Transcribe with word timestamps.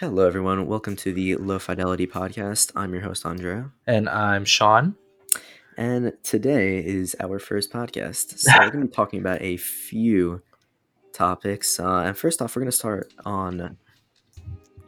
Hello, 0.00 0.24
everyone. 0.24 0.64
Welcome 0.68 0.94
to 0.94 1.12
the 1.12 1.34
Low 1.34 1.58
Fidelity 1.58 2.06
Podcast. 2.06 2.70
I'm 2.76 2.92
your 2.92 3.02
host, 3.02 3.26
Andrea. 3.26 3.72
And 3.84 4.08
I'm 4.08 4.44
Sean. 4.44 4.94
And 5.76 6.12
today 6.22 6.78
is 6.78 7.16
our 7.18 7.40
first 7.40 7.72
podcast. 7.72 8.38
So, 8.38 8.52
we're 8.60 8.70
going 8.70 8.82
to 8.82 8.86
be 8.86 8.92
talking 8.92 9.18
about 9.18 9.42
a 9.42 9.56
few 9.56 10.40
topics. 11.12 11.80
Uh, 11.80 12.02
and 12.06 12.16
first 12.16 12.40
off, 12.40 12.54
we're 12.54 12.60
going 12.60 12.70
to 12.70 12.76
start 12.76 13.12
on 13.24 13.76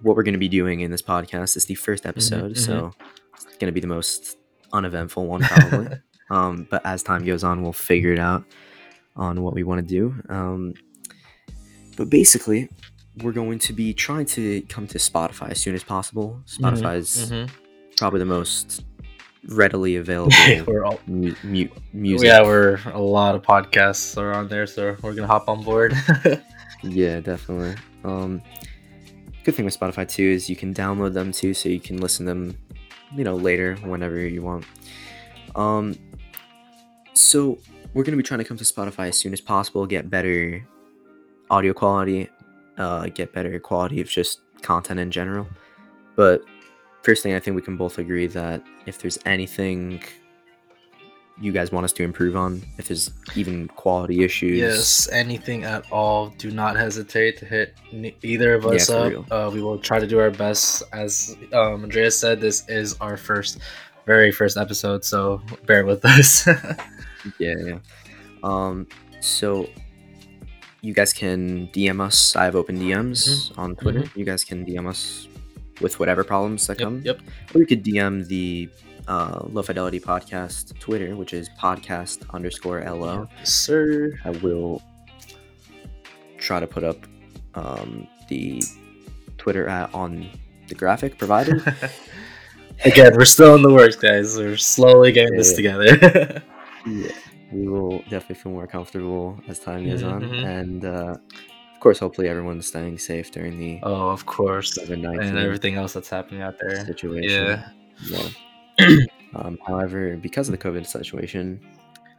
what 0.03 0.15
we're 0.15 0.23
going 0.23 0.35
to 0.35 0.39
be 0.39 0.49
doing 0.49 0.79
in 0.79 0.93
this 0.93 1.03
podcast. 1.03 1.57
It's 1.57 1.65
the 1.65 1.75
first 1.75 2.07
episode, 2.07 2.53
mhm. 2.53 2.59
so 2.59 2.93
it's 3.35 3.47
going 3.57 3.67
to 3.67 3.73
be 3.73 3.81
the 3.81 3.89
most 3.89 4.39
uneventful 4.73 5.27
one, 5.27 5.41
probably. 5.41 5.97
um, 6.31 6.69
but 6.71 6.87
as 6.87 7.03
time 7.03 7.25
goes 7.25 7.43
on, 7.43 7.63
we'll 7.63 7.73
figure 7.73 8.13
it 8.13 8.21
out 8.21 8.45
on 9.17 9.43
what 9.43 9.55
we 9.55 9.65
want 9.65 9.81
to 9.81 9.93
do. 9.93 10.15
Um, 10.33 10.75
but 11.97 12.09
basically, 12.09 12.69
we're 13.23 13.33
going 13.33 13.59
to 13.61 13.73
be 13.73 13.93
trying 13.93 14.27
to 14.27 14.63
come 14.63 14.87
to 14.89 14.99
Spotify 14.99 15.51
as 15.51 15.61
soon 15.61 15.75
as 15.75 15.83
possible. 15.83 16.41
Spotify 16.47 16.97
is 16.97 17.31
Mhm. 17.31 17.51
probably 17.97 18.21
the 18.21 18.25
most 18.27 18.85
readily 19.49 19.97
available 19.97 20.35
we're 20.67 20.85
all, 20.85 21.01
mu- 21.07 21.35
mu- 21.43 21.69
music. 21.93 22.27
yeah, 22.27 22.43
we're 22.43 22.79
a 22.93 23.01
lot 23.01 23.35
of 23.35 23.43
podcasts 23.43 24.17
are 24.19 24.33
on 24.35 24.49
there, 24.49 24.67
so 24.67 24.97
we're 25.03 25.15
gonna 25.15 25.27
hop 25.27 25.49
on 25.49 25.63
board. 25.63 25.95
Yeah, 26.83 27.21
definitely. 27.21 27.75
Um, 28.05 28.41
good 29.45 29.55
thing 29.55 29.67
with 29.67 29.79
Spotify 29.79 30.09
too 30.09 30.23
is 30.25 30.49
you 30.49 30.57
can 30.57 30.73
download 30.73 31.13
them 31.13 31.31
too, 31.31 31.53
so 31.53 31.69
you 31.69 31.79
can 31.79 31.99
listen 31.99 32.25
to 32.25 32.31
them, 32.31 32.57
you 33.15 33.23
know, 33.23 33.37
later 33.37 33.77
whenever 33.85 34.19
you 34.19 34.41
want. 34.41 34.65
Um, 35.55 35.95
so 37.13 37.59
we're 37.93 38.05
gonna 38.05 38.17
be 38.17 38.23
trying 38.23 38.39
to 38.39 38.45
come 38.45 38.57
to 38.57 38.65
Spotify 38.65 39.09
as 39.09 39.19
soon 39.19 39.35
as 39.35 39.43
possible, 39.43 39.85
get 39.87 40.09
better 40.09 40.65
audio 41.51 41.75
quality, 41.75 42.29
uh, 42.81 43.07
get 43.09 43.33
better 43.33 43.61
quality 43.61 44.01
of 44.01 44.09
just 44.09 44.41
content 44.63 44.99
in 44.99 45.11
general. 45.11 45.47
But 46.17 46.43
first 47.03 47.23
thing, 47.23 47.35
I 47.35 47.41
think 47.41 47.55
we 47.55 47.63
can 47.63 47.77
both 47.77 47.99
agree 47.99 48.27
that 48.29 48.65
if 48.87 48.99
there's 49.01 49.19
anything 49.27 50.03
you 51.41 51.53
guys 51.53 51.73
want 51.73 51.85
us 51.85 51.93
to 51.93 52.03
improve 52.03 52.37
on, 52.37 52.63
if 52.79 52.89
there's 52.89 53.11
even 53.37 53.69
quality 53.69 54.25
issues, 54.25 54.59
yes, 54.59 55.09
anything 55.13 55.65
at 55.65 55.91
all, 55.93 56.31
do 56.39 56.51
not 56.51 56.77
hesitate 56.77 57.39
to 57.39 57.45
hit 57.45 57.75
either 58.23 58.55
of 58.55 58.67
us 58.67 58.87
for 58.87 59.19
up. 59.19 59.31
Uh, 59.31 59.51
we 59.53 59.63
will 59.63 59.79
try 59.79 59.99
to 59.99 60.07
do 60.07 60.19
our 60.19 60.31
best. 60.31 60.83
As 60.93 61.37
um, 61.53 61.85
Andrea 61.85 62.11
said, 62.11 62.41
this 62.41 62.69
is 62.69 62.97
our 63.01 63.17
first, 63.17 63.59
very 64.07 64.33
first 64.33 64.57
episode, 64.57 65.05
so 65.05 65.41
bear 65.67 65.85
with 65.85 66.05
us. 66.05 66.49
Yeah, 67.39 67.55
yeah. 67.67 67.79
Um, 68.43 68.87
so 69.21 69.69
you 70.83 70.95
guys 70.95 71.13
can 71.13 71.69
DM 71.69 72.01
us. 72.01 72.37
I 72.37 72.45
have 72.45 72.57
open 72.57 72.79
DMs 72.79 73.57
on 73.59 73.77
Twitter. 73.77 74.05
You 74.15 74.25
guys 74.25 74.45
can 74.45 74.65
DM 74.65 74.89
us 74.89 75.29
with 75.81 75.99
whatever 75.99 76.25
problems 76.25 76.67
that 76.67 76.79
come. 76.79 77.03
yep, 77.03 77.21
yep. 77.21 77.31
Or 77.55 77.61
you 77.61 77.67
could 77.67 77.85
DM 77.85 78.27
the 78.27 78.69
uh, 79.09 79.41
Low 79.45 79.63
Fidelity 79.63 80.01
Podcast 80.01 80.79
Twitter, 80.79 81.17
which 81.17 81.33
is 81.33 81.49
podcast 81.61 82.29
underscore 82.35 82.81
LO. 82.83 83.29
Yes, 83.39 83.53
sir. 83.53 84.13
I 84.25 84.31
will 84.31 84.83
try 86.39 86.61
to 86.61 86.67
put 86.67 86.85
up 86.85 87.07
um, 87.55 88.07
the 88.29 88.63
Twitter 89.39 89.69
at 89.69 89.93
on 89.95 90.29
the 90.69 90.75
graphic 90.75 91.19
provided. 91.19 91.63
Again, 92.85 93.13
we're 93.15 93.27
still 93.27 93.55
in 93.57 93.63
the 93.63 93.73
works, 93.73 93.97
guys. 93.97 94.39
We're 94.39 94.57
slowly 94.57 95.13
getting 95.13 95.37
this 95.37 95.55
together. 95.55 96.43
Yeah, 96.87 97.11
we 97.53 97.69
will 97.69 97.99
definitely 98.11 98.37
feel 98.37 98.53
more 98.53 98.67
comfortable 98.67 99.41
as 99.49 99.59
time 99.59 99.85
goes 99.89 100.03
on, 100.03 100.23
Mhm. 100.23 100.45
and 100.45 100.85
uh, 100.85 101.17
of 101.75 101.81
course, 101.81 101.99
hopefully, 101.99 102.29
everyone's 102.29 102.67
staying 102.67 102.99
safe 102.99 103.31
during 103.31 103.59
the 103.59 103.81
oh, 103.83 104.09
of 104.11 104.27
course. 104.27 104.77
And 104.77 105.05
everything 105.07 105.75
else 105.77 105.93
that's 105.95 106.09
happening 106.11 106.43
out 106.43 106.57
there. 106.61 106.85
situation. 106.85 107.63
Yeah. 108.09 108.29
Yeah. 108.79 108.97
um, 109.37 109.59
however, 109.67 110.17
because 110.17 110.49
of 110.49 110.53
the 110.53 110.59
COVID 110.59 110.87
situation, 110.87 111.61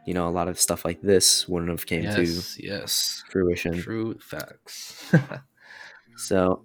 you 0.05 0.13
know, 0.15 0.27
a 0.27 0.33
lot 0.39 0.47
of 0.47 0.59
stuff 0.59 0.83
like 0.83 0.99
this 1.01 1.47
wouldn't 1.47 1.69
have 1.69 1.85
came 1.85 2.03
Yes, 2.03 2.57
yes. 2.59 3.23
to 3.25 3.31
fruition. 3.31 3.73
True 3.81 4.15
facts. 4.19 5.13
So 6.17 6.63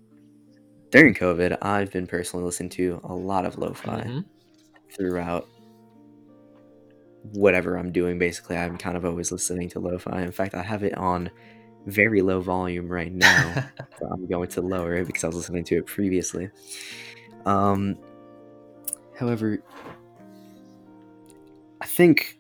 during 0.91 1.15
COVID, 1.15 1.57
I've 1.63 1.91
been 1.93 2.07
personally 2.07 2.45
listening 2.45 2.69
to 2.71 3.01
a 3.05 3.15
lot 3.15 3.45
of 3.47 3.57
lo-fi 3.59 4.03
Mhm. 4.03 4.25
throughout 4.97 5.47
whatever 7.33 7.77
I'm 7.77 7.93
doing. 7.93 8.19
Basically, 8.19 8.57
I'm 8.57 8.77
kind 8.79 8.97
of 8.97 9.05
always 9.05 9.33
listening 9.33 9.69
to 9.71 9.81
lo-fi. 9.81 10.23
In 10.23 10.33
fact, 10.33 10.55
I 10.55 10.63
have 10.63 10.83
it 10.83 10.97
on 10.97 11.31
very 11.87 12.21
low 12.23 12.41
volume 12.41 12.89
right 12.89 13.13
now. 13.13 13.65
but 14.01 14.09
I'm 14.13 14.27
going 14.27 14.49
to 14.51 14.61
lower 14.61 14.95
it 14.95 15.07
because 15.07 15.25
I 15.25 15.29
was 15.29 15.37
listening 15.37 15.65
to 15.65 15.79
it 15.79 15.87
previously. 15.87 16.51
Um, 17.45 17.97
however, 19.19 19.63
I 21.81 21.87
think 21.87 22.39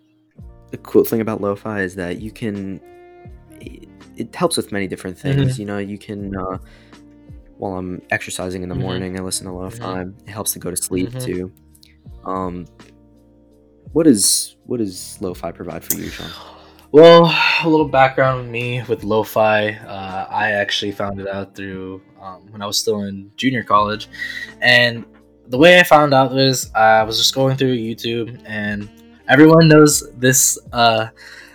the 0.71 0.79
cool 0.79 1.05
thing 1.05 1.21
about 1.21 1.41
lo-fi 1.41 1.81
is 1.83 1.95
that 1.97 2.21
you 2.21 2.31
can. 2.31 2.81
It, 3.61 3.89
it 4.17 4.35
helps 4.35 4.57
with 4.57 4.73
many 4.73 4.87
different 4.87 5.19
things. 5.19 5.59
You 5.59 5.67
know, 5.67 5.79
you 5.79 5.99
can. 5.99 6.35
Uh, 6.37 6.59
while 7.59 7.77
I'm 7.79 8.03
exercising 8.11 8.63
in 8.63 8.69
the 8.69 8.75
Mhm. 8.75 8.81
morning, 8.81 9.19
I 9.19 9.23
listen 9.23 9.47
to 9.47 9.53
lo-fi. 9.53 10.03
It 10.03 10.29
helps 10.29 10.53
to 10.53 10.59
go 10.59 10.71
to 10.71 10.77
sleep 10.77 11.11
Mhm. 11.11 11.21
too. 11.25 11.53
Um, 12.25 12.67
what 13.97 14.07
is 14.07 14.57
what 14.67 14.77
does 14.77 15.17
lo-fi 15.23 15.51
provide 15.51 15.83
for 15.83 15.95
you, 15.95 16.11
Sean? 16.11 16.31
well, 16.93 17.35
a 17.65 17.67
little 17.67 17.89
background 17.89 18.41
on 18.41 18.51
me 18.51 18.83
with 18.83 19.05
lo-fi. 19.05 19.71
Uh, 19.71 20.27
I 20.29 20.51
actually 20.51 20.93
found 20.93 21.19
it 21.19 21.27
out 21.27 21.55
through 21.55 22.03
um, 22.21 22.43
when 22.53 22.61
I 22.61 22.67
was 22.67 22.79
still 22.79 23.05
in 23.05 23.33
junior 23.39 23.63
college, 23.63 24.09
and 24.61 25.07
the 25.47 25.57
way 25.57 25.81
I 25.81 25.83
found 25.83 26.13
out 26.13 26.31
was 26.31 26.71
I 26.75 27.05
was 27.05 27.17
just 27.17 27.35
going 27.35 27.57
through 27.57 27.75
YouTube, 27.75 28.39
and 28.45 28.91
everyone 29.29 29.67
knows 29.67 30.07
this 30.19 30.59
uh, 30.75 31.09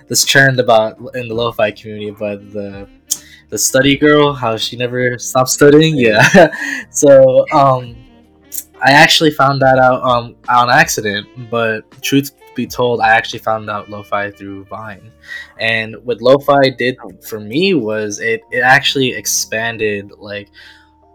this 0.07 0.25
trend 0.25 0.59
about 0.59 0.97
in 1.13 1.27
the 1.27 1.35
lo-fi 1.35 1.69
community, 1.69 2.09
but 2.09 2.51
the 2.51 2.89
the 3.49 3.57
study 3.59 3.97
girl, 3.97 4.33
how 4.33 4.57
she 4.57 4.77
never 4.77 5.19
stops 5.19 5.53
studying. 5.53 5.95
Yeah, 5.95 6.25
so 6.89 7.45
um, 7.53 8.00
I 8.83 8.91
actually 8.91 9.31
found 9.31 9.61
that 9.61 9.77
out 9.77 10.01
um, 10.03 10.35
on 10.49 10.69
accident, 10.69 11.27
but 11.49 11.89
truth 12.01 12.31
be 12.55 12.67
told, 12.67 12.99
I 12.99 13.09
actually 13.09 13.39
found 13.39 13.69
out 13.69 13.89
lo-fi 13.89 14.31
through 14.31 14.65
Vine, 14.65 15.11
and 15.59 15.95
what 16.03 16.21
lo-fi 16.21 16.69
did 16.77 16.97
for 17.27 17.39
me 17.39 17.73
was 17.73 18.19
it 18.19 18.41
it 18.51 18.59
actually 18.59 19.13
expanded 19.13 20.11
like 20.17 20.49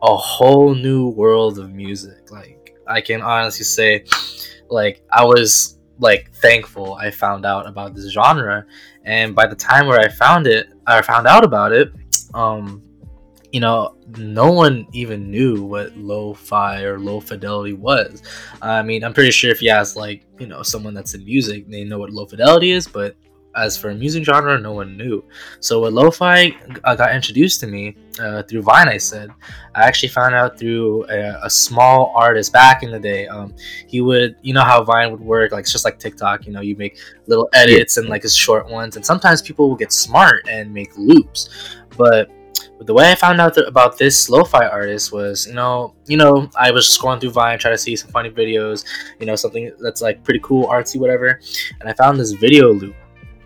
a 0.02 0.16
whole 0.16 0.74
new 0.74 1.08
world 1.08 1.58
of 1.58 1.72
music. 1.72 2.30
Like 2.30 2.74
I 2.86 3.00
can 3.00 3.20
honestly 3.20 3.64
say, 3.64 4.04
like 4.70 5.02
I 5.12 5.24
was 5.24 5.78
like 5.98 6.32
thankful 6.34 6.94
I 6.94 7.10
found 7.10 7.44
out 7.44 7.66
about 7.66 7.94
this 7.94 8.10
genre, 8.10 8.64
and 9.04 9.34
by 9.34 9.46
the 9.46 9.56
time 9.56 9.86
where 9.86 10.00
I 10.00 10.08
found 10.08 10.46
it, 10.46 10.68
I 10.86 11.02
found 11.02 11.26
out 11.26 11.44
about 11.44 11.72
it, 11.72 11.92
um, 12.32 12.82
you 13.52 13.60
know, 13.60 13.96
no 14.18 14.52
one 14.52 14.86
even 14.92 15.30
knew 15.30 15.62
what 15.64 15.96
lo-fi 15.96 16.82
or 16.82 16.98
low 16.98 17.20
fidelity 17.20 17.72
was. 17.72 18.22
I 18.62 18.82
mean, 18.82 19.04
I'm 19.04 19.14
pretty 19.14 19.30
sure 19.30 19.50
if 19.50 19.62
you 19.62 19.70
ask 19.70 19.96
like 19.96 20.24
you 20.38 20.46
know 20.46 20.62
someone 20.62 20.94
that's 20.94 21.14
in 21.14 21.24
music, 21.24 21.68
they 21.68 21.84
know 21.84 21.98
what 21.98 22.10
low 22.10 22.26
fidelity 22.26 22.70
is, 22.70 22.86
but 22.86 23.16
as 23.56 23.76
for 23.76 23.88
a 23.90 23.94
music 23.94 24.22
genre, 24.24 24.60
no 24.60 24.72
one 24.72 24.96
knew. 24.96 25.24
So 25.60 25.80
when 25.80 25.94
lo-fi 25.94 26.54
uh, 26.84 26.94
got 26.94 27.14
introduced 27.14 27.58
to 27.60 27.66
me 27.66 27.96
uh, 28.20 28.42
through 28.42 28.62
Vine, 28.62 28.88
I 28.88 28.98
said 28.98 29.30
I 29.74 29.86
actually 29.86 30.10
found 30.10 30.34
out 30.34 30.58
through 30.58 31.06
a, 31.08 31.40
a 31.42 31.50
small 31.50 32.12
artist 32.14 32.52
back 32.52 32.82
in 32.82 32.90
the 32.90 33.00
day. 33.00 33.26
Um, 33.26 33.54
he 33.86 34.00
would, 34.02 34.36
you 34.42 34.52
know 34.52 34.62
how 34.62 34.84
Vine 34.84 35.10
would 35.10 35.20
work, 35.20 35.52
like 35.52 35.62
it's 35.62 35.72
just 35.72 35.84
like 35.86 35.98
TikTok. 35.98 36.46
You 36.46 36.52
know, 36.52 36.60
you 36.60 36.76
make 36.76 36.98
little 37.26 37.48
edits 37.54 37.96
and 37.96 38.08
like 38.08 38.24
it's 38.24 38.34
short 38.34 38.68
ones, 38.68 38.96
and 38.96 39.04
sometimes 39.04 39.40
people 39.40 39.68
will 39.68 39.76
get 39.76 39.92
smart 39.92 40.46
and 40.48 40.72
make 40.72 40.96
loops. 40.98 41.48
But 41.96 42.30
the 42.80 42.94
way 42.94 43.10
I 43.10 43.14
found 43.14 43.40
out 43.40 43.54
th- 43.54 43.66
about 43.66 43.98
this 43.98 44.28
lo-fi 44.28 44.66
artist 44.66 45.12
was, 45.12 45.46
you 45.46 45.54
know, 45.54 45.94
you 46.06 46.16
know, 46.16 46.48
I 46.58 46.70
was 46.70 46.86
scrolling 46.86 47.20
through 47.20 47.30
Vine, 47.30 47.58
trying 47.58 47.74
to 47.74 47.78
see 47.78 47.96
some 47.96 48.10
funny 48.10 48.30
videos, 48.30 48.84
you 49.18 49.26
know, 49.26 49.36
something 49.36 49.72
that's 49.80 50.02
like 50.02 50.22
pretty 50.24 50.40
cool, 50.42 50.66
artsy, 50.66 50.98
whatever, 51.00 51.40
and 51.80 51.88
I 51.88 51.92
found 51.92 52.18
this 52.18 52.32
video 52.32 52.72
loop, 52.72 52.94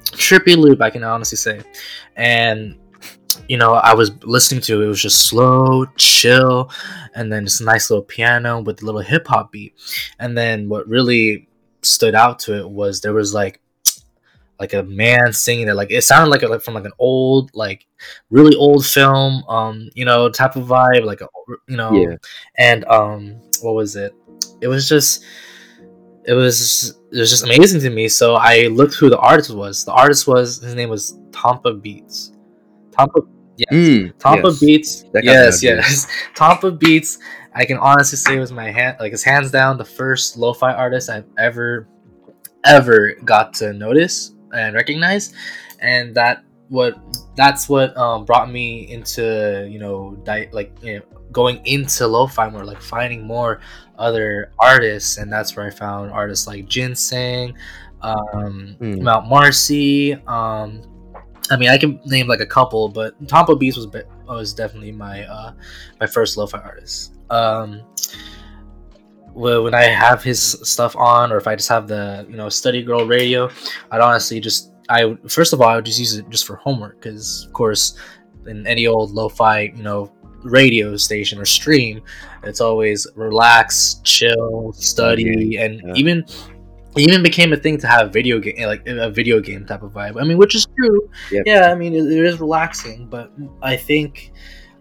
trippy 0.04 0.56
loop, 0.56 0.80
I 0.80 0.90
can 0.90 1.04
honestly 1.04 1.36
say, 1.36 1.62
and 2.16 2.76
you 3.48 3.56
know, 3.56 3.74
I 3.74 3.94
was 3.94 4.12
listening 4.24 4.60
to 4.62 4.80
it, 4.80 4.84
it 4.84 4.88
was 4.88 5.02
just 5.02 5.26
slow, 5.26 5.86
chill, 5.96 6.70
and 7.14 7.32
then 7.32 7.44
just 7.44 7.60
a 7.60 7.64
nice 7.64 7.90
little 7.90 8.04
piano 8.04 8.60
with 8.60 8.82
a 8.82 8.84
little 8.84 9.00
hip 9.00 9.26
hop 9.26 9.52
beat, 9.52 9.74
and 10.18 10.36
then 10.36 10.68
what 10.68 10.88
really 10.88 11.48
stood 11.82 12.14
out 12.14 12.38
to 12.40 12.58
it 12.58 12.68
was 12.68 13.00
there 13.00 13.14
was 13.14 13.32
like 13.32 13.60
like 14.60 14.74
a 14.74 14.82
man 14.84 15.32
singing 15.32 15.68
it 15.68 15.74
like 15.74 15.90
it 15.90 16.02
sounded 16.04 16.30
like, 16.30 16.42
a, 16.42 16.46
like 16.46 16.60
from 16.60 16.74
like 16.74 16.84
an 16.84 16.92
old 16.98 17.50
like 17.54 17.86
really 18.28 18.54
old 18.56 18.86
film 18.86 19.42
um 19.48 19.88
you 19.94 20.04
know 20.04 20.28
type 20.28 20.54
of 20.54 20.66
vibe 20.66 21.04
like 21.04 21.20
a 21.22 21.28
you 21.68 21.76
know 21.76 21.92
Yeah. 21.92 22.16
and 22.56 22.84
um 22.84 23.40
what 23.62 23.74
was 23.74 23.96
it 23.96 24.14
it 24.60 24.68
was 24.68 24.88
just 24.88 25.24
it 26.24 26.34
was 26.34 26.98
it 27.10 27.18
was 27.18 27.30
just 27.30 27.44
amazing 27.44 27.80
to 27.80 27.90
me 27.90 28.08
so 28.08 28.34
i 28.34 28.66
looked 28.66 28.94
who 28.94 29.08
the 29.08 29.18
artist 29.18 29.50
was 29.54 29.84
the 29.84 29.92
artist 29.92 30.28
was 30.28 30.60
his 30.60 30.74
name 30.74 30.90
was 30.90 31.18
tampa 31.32 31.72
beats 31.72 32.32
Tomppa 32.90 33.26
Yes. 33.56 33.68
Mm, 33.72 34.14
Tomppa 34.14 34.44
yes. 34.44 34.60
Beats. 34.60 35.02
That 35.12 35.22
Yes, 35.22 35.62
yes. 35.62 36.06
Tomppabeats. 36.34 37.18
I 37.54 37.66
can 37.66 37.76
honestly 37.76 38.16
say 38.16 38.38
was 38.38 38.52
my 38.52 38.70
hand 38.70 38.96
like 39.00 39.12
it's 39.12 39.22
hands 39.22 39.50
down 39.50 39.76
the 39.76 39.84
first 39.84 40.38
lo-fi 40.38 40.72
artist 40.72 41.10
I've 41.10 41.26
ever 41.36 41.86
ever 42.64 43.14
got 43.24 43.52
to 43.54 43.72
notice 43.72 44.32
and 44.52 44.74
recognize, 44.74 45.32
and 45.80 46.14
that 46.14 46.44
what 46.68 46.94
that's 47.36 47.68
what 47.68 47.96
um, 47.96 48.24
brought 48.24 48.50
me 48.50 48.90
into 48.90 49.66
you 49.70 49.78
know 49.78 50.16
di- 50.24 50.48
like 50.52 50.72
you 50.82 50.98
know, 50.98 51.02
going 51.32 51.60
into 51.66 52.06
lo-fi 52.06 52.48
more 52.48 52.64
like 52.64 52.80
finding 52.80 53.22
more 53.26 53.60
other 53.98 54.52
artists 54.58 55.18
and 55.18 55.32
that's 55.32 55.54
where 55.56 55.66
I 55.66 55.70
found 55.70 56.10
artists 56.10 56.46
like 56.46 56.66
Jinsang, 56.66 57.54
um, 58.02 58.76
Mm. 58.80 59.02
Mount 59.02 59.28
Marcy, 59.28 60.14
um, 60.26 60.82
I 61.50 61.56
mean, 61.56 61.68
I 61.68 61.76
can 61.78 62.00
name 62.06 62.28
like 62.28 62.40
a 62.40 62.46
couple, 62.46 62.88
but 62.88 63.20
Tomppabeats 63.26 63.76
was 63.76 63.86
be- 63.86 64.02
was 64.28 64.54
definitely 64.54 64.92
my 64.92 65.24
uh, 65.24 65.52
my 65.98 66.06
first 66.06 66.36
lo-fi 66.36 66.58
artist. 66.60 67.14
Well, 69.34 69.62
when 69.64 69.74
I 69.74 69.84
have 69.84 70.22
his 70.22 70.40
stuff 70.68 70.96
on, 70.96 71.32
or 71.32 71.36
if 71.36 71.46
I 71.46 71.54
just 71.54 71.68
have 71.68 71.86
the 71.88 72.26
you 72.28 72.36
know 72.36 72.48
Study 72.48 72.82
Girl 72.82 73.06
radio, 73.06 73.48
I'd 73.90 74.00
honestly 74.00 74.40
just 74.40 74.72
I 74.88 75.16
first 75.28 75.52
of 75.52 75.60
all 75.60 75.68
I 75.68 75.76
would 75.76 75.84
just 75.86 75.98
use 75.98 76.16
it 76.16 76.28
just 76.30 76.46
for 76.46 76.56
homework 76.56 77.00
because 77.00 77.44
of 77.46 77.52
course 77.52 77.96
in 78.46 78.66
any 78.66 78.86
old 78.86 79.12
lo-fi 79.12 79.72
you 79.76 79.82
know 79.82 80.12
radio 80.42 80.96
station 80.96 81.38
or 81.38 81.44
stream, 81.44 82.02
it's 82.42 82.60
always 82.60 83.06
relax, 83.14 84.00
chill, 84.04 84.72
study, 84.72 85.56
and 85.58 85.80
Yeah. 85.86 85.94
even 85.94 86.24
it 86.96 87.02
even 87.08 87.22
became 87.22 87.52
a 87.52 87.56
thing 87.56 87.78
to 87.78 87.86
have 87.86 88.12
video 88.12 88.40
game 88.40 88.66
like 88.66 88.82
a 88.86 89.10
video 89.10 89.38
game 89.40 89.64
type 89.64 89.82
of 89.82 89.92
vibe. 89.92 90.20
I 90.20 90.24
mean, 90.24 90.38
which 90.38 90.54
is 90.56 90.66
true. 90.76 91.08
Yep. 91.30 91.44
Yeah, 91.46 91.70
I 91.70 91.74
mean 91.76 91.94
it, 91.94 92.04
it 92.04 92.24
is 92.24 92.40
relaxing, 92.40 93.06
but 93.06 93.30
I 93.62 93.76
think 93.76 94.32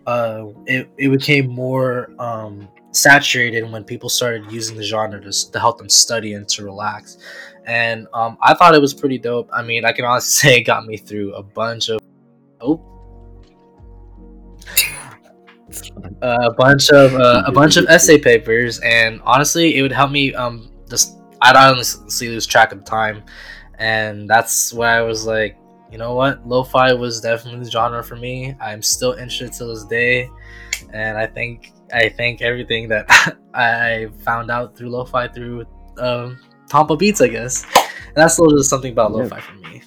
uh, 0.07 0.45
it 0.65 0.89
it 0.97 1.09
became 1.09 1.47
more 1.47 2.09
um, 2.17 2.67
saturated 2.91 3.69
when 3.71 3.83
people 3.83 4.09
started 4.09 4.51
using 4.51 4.75
the 4.75 4.83
genre 4.83 5.21
to, 5.21 5.51
to 5.51 5.59
help 5.59 5.77
them 5.77 5.89
study 5.89 6.33
and 6.33 6.47
to 6.49 6.63
relax. 6.63 7.17
And 7.65 8.07
um, 8.13 8.37
I 8.41 8.53
thought 8.53 8.73
it 8.73 8.81
was 8.81 8.93
pretty 8.93 9.17
dope. 9.17 9.49
I 9.53 9.61
mean, 9.61 9.85
I 9.85 9.91
can 9.91 10.05
honestly 10.05 10.49
say 10.49 10.57
it 10.59 10.63
got 10.63 10.85
me 10.85 10.97
through 10.97 11.33
a 11.35 11.43
bunch 11.43 11.89
of 11.89 11.99
oh 12.61 12.81
fine. 15.71 16.15
a 16.21 16.51
bunch 16.53 16.89
of 16.89 17.13
uh, 17.15 17.43
a 17.45 17.51
bunch 17.51 17.77
of 17.77 17.85
essay 17.87 18.17
papers, 18.17 18.79
and 18.79 19.21
honestly, 19.23 19.77
it 19.77 19.81
would 19.81 19.91
help 19.91 20.11
me 20.11 20.33
um 20.33 20.71
just 20.89 21.19
I'd 21.41 21.55
honestly 21.55 22.29
lose 22.29 22.45
track 22.45 22.71
of 22.71 22.83
time, 22.85 23.23
and 23.77 24.27
that's 24.29 24.73
why 24.73 24.97
I 24.97 25.01
was 25.01 25.25
like, 25.25 25.57
you 25.91 25.97
know 25.97 26.15
what, 26.15 26.47
lo-fi 26.47 26.93
was 26.93 27.21
definitely 27.21 27.63
the 27.65 27.71
genre 27.71 28.03
for 28.03 28.15
me. 28.15 28.55
I'm 28.59 28.81
still 28.81 29.13
interested 29.13 29.53
to 29.59 29.65
this 29.65 29.85
day, 29.85 30.29
and 30.91 31.17
I 31.17 31.27
think 31.27 31.73
I 31.93 32.09
think 32.09 32.41
everything 32.41 32.87
that 32.89 33.05
I 33.53 34.07
found 34.23 34.51
out 34.51 34.75
through 34.77 34.89
lo-fi 34.89 35.27
through 35.27 35.65
um, 35.97 36.39
Tomppabeats, 36.69 37.21
I 37.23 37.27
guess, 37.29 37.63
and 37.65 38.15
that's 38.15 38.37
a 38.37 38.41
little 38.41 38.57
just 38.57 38.69
something 38.69 38.91
about 38.91 39.11
Yeah. 39.11 39.17
lo-fi 39.17 39.39
for 39.41 39.55
me. 39.55 39.81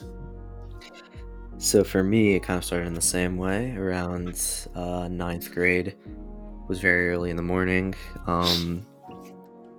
So 1.58 1.84
for 1.84 2.02
me, 2.02 2.34
it 2.34 2.40
kind 2.42 2.58
of 2.58 2.64
started 2.64 2.86
in 2.88 2.94
the 2.94 3.00
same 3.00 3.36
way. 3.36 3.74
Around 3.76 4.66
uh, 4.74 5.06
ninth 5.08 5.52
grade, 5.54 5.88
It 5.88 6.68
was 6.68 6.80
very 6.80 7.10
early 7.10 7.30
in 7.30 7.36
the 7.36 7.42
morning. 7.42 7.94
Um, 8.26 8.84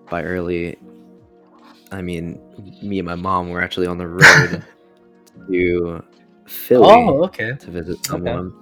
by 0.09 0.23
early, 0.23 0.77
I 1.91 2.01
mean 2.01 2.39
me 2.81 2.99
and 2.99 3.05
my 3.05 3.15
mom 3.15 3.49
were 3.49 3.61
actually 3.61 3.87
on 3.87 3.97
the 3.97 4.07
road 4.07 4.63
to 5.51 6.03
Philly 6.45 6.85
Oh, 6.89 7.23
okay. 7.25 7.51
to 7.59 7.71
visit 7.71 8.05
someone, 8.05 8.53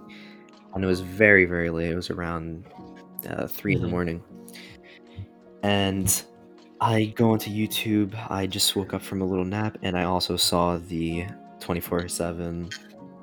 and 0.74 0.84
it 0.84 0.88
was 0.88 1.02
very 1.02 1.46
very 1.46 1.69
late. 1.69 1.92
It 1.92 1.96
was 1.96 2.10
around 2.10 2.63
uh, 3.30 3.48
3 3.48 3.76
in 3.76 3.82
the 3.82 3.88
Mhm. 3.88 3.92
morning, 3.92 4.24
and 5.64 6.24
I 6.80 7.06
go 7.16 7.32
onto 7.32 7.52
YouTube. 7.52 8.14
I 8.30 8.48
just 8.48 8.76
woke 8.76 8.94
up 8.94 9.02
from 9.02 9.22
a 9.22 9.26
little 9.26 9.46
nap, 9.46 9.78
and 9.84 9.98
I 9.98 10.04
also 10.06 10.36
saw 10.36 10.78
the 10.78 11.26
twenty 11.60 11.80
four 11.82 12.08
seven 12.08 12.70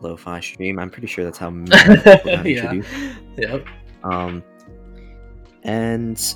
lo-fi 0.00 0.39
stream. 0.41 0.79
I'm 0.79 0.91
pretty 0.91 1.09
sure 1.09 1.25
that's 1.25 1.39
how 1.39 1.50
many 1.50 1.71
people 1.77 1.97
got 2.05 2.25
yeah. 2.47 2.71
introduced. 2.73 2.89
Yep. 3.37 3.67
Um, 4.05 4.45
and 5.65 6.35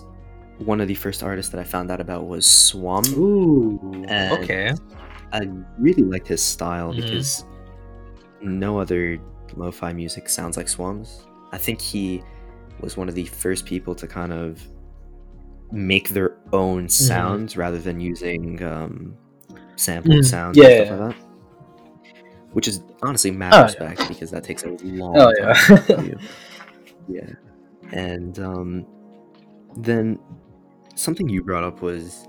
one 0.58 0.80
of 0.80 0.88
the 0.88 0.94
first 0.94 1.22
artists 1.22 1.50
that 1.52 1.60
I 1.60 1.64
found 1.64 1.90
out 1.90 2.00
about 2.00 2.26
was 2.26 2.44
Swam. 2.46 3.04
Ooh. 3.16 4.04
And 4.08 4.32
okay. 4.42 4.72
I 5.32 5.48
really 5.78 6.02
liked 6.02 6.26
his 6.28 6.42
style 6.42 6.92
Mhm. 6.92 6.96
because 6.96 7.44
no 8.40 8.78
other 8.80 9.18
lo-fi 9.54 9.92
music 9.92 10.28
sounds 10.28 10.56
like 10.56 10.68
Swam's. 10.68 11.24
I 11.52 11.58
think 11.58 11.80
he 11.80 12.22
was 12.80 12.96
one 12.96 13.08
of 13.08 13.14
the 13.14 13.24
first 13.26 13.64
people 13.66 13.94
to 13.94 14.06
kind 14.06 14.32
of 14.32 14.60
make 15.70 16.10
their 16.10 16.36
own 16.52 16.88
sounds 16.88 17.56
rather 17.56 17.78
than 17.78 18.00
using 18.00 18.62
um, 18.62 19.16
sampled 19.76 20.14
Mm, 20.16 20.24
sounds 20.24 20.56
yeah, 20.58 20.64
and 20.68 20.86
stuff 20.86 20.98
yeah. 20.98 21.04
like 21.06 21.16
that. 21.16 21.24
Which 22.52 22.68
is 22.68 22.82
honestly 23.02 23.30
mad 23.30 23.54
Oh, 23.54 23.56
yeah. 23.58 23.62
respect 23.64 24.08
because 24.08 24.30
that 24.30 24.44
takes 24.44 24.64
a 24.64 24.68
long 24.82 25.16
Oh, 25.16 25.32
time 25.32 25.88
yeah. 25.88 26.14
Yeah. 27.08 27.30
And 27.92 28.38
um, 28.38 28.86
then 29.76 30.18
something 30.94 31.28
you 31.28 31.42
brought 31.42 31.64
up 31.64 31.80
was 31.82 32.26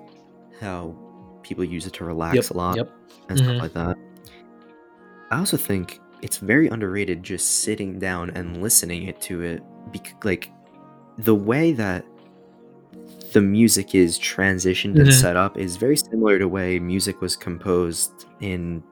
how 0.62 0.96
people 1.42 1.64
use 1.66 1.86
it 1.86 1.94
to 1.94 2.06
relax 2.06 2.36
Yep. 2.36 2.50
a 2.52 2.54
lot 2.54 2.78
Yep. 2.78 2.92
and 3.30 3.40
Mhm. 3.40 3.44
stuff 3.44 3.62
like 3.62 3.74
that. 3.74 3.98
I 5.32 5.40
also 5.40 5.58
think 5.58 6.00
it's 6.22 6.38
very 6.38 6.70
underrated 6.70 7.22
just 7.24 7.62
sitting 7.62 8.00
down 8.00 8.30
and 8.30 8.62
listening 8.62 9.04
it 9.04 9.20
to 9.22 9.42
it 9.42 9.62
because 9.92 10.14
like 10.24 10.52
the 11.18 11.36
way 11.36 11.74
that 11.74 12.06
the 13.34 13.42
music 13.42 13.96
is 13.96 14.20
transitioned 14.20 14.96
and 15.00 15.08
Mhm. 15.08 15.14
set 15.22 15.36
up 15.36 15.58
is 15.58 15.76
very 15.76 15.98
similar 15.98 16.38
to 16.40 16.48
way 16.48 16.80
music 16.80 17.20
was 17.22 17.36
composed 17.36 18.26
in 18.42 18.84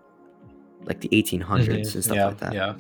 like 0.85 0.99
the 1.01 1.09
1800s 1.11 1.67
Mhm. 1.67 1.95
and 1.95 2.03
stuff 2.03 2.15
yeah. 2.15 2.25
like 2.25 2.37
that. 2.39 2.53
Yeah. 2.53 2.73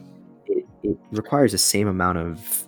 It, 0.47 0.65
it 0.83 0.97
requires 1.11 1.51
the 1.51 1.57
same 1.59 1.87
amount 1.87 2.17
of 2.17 2.67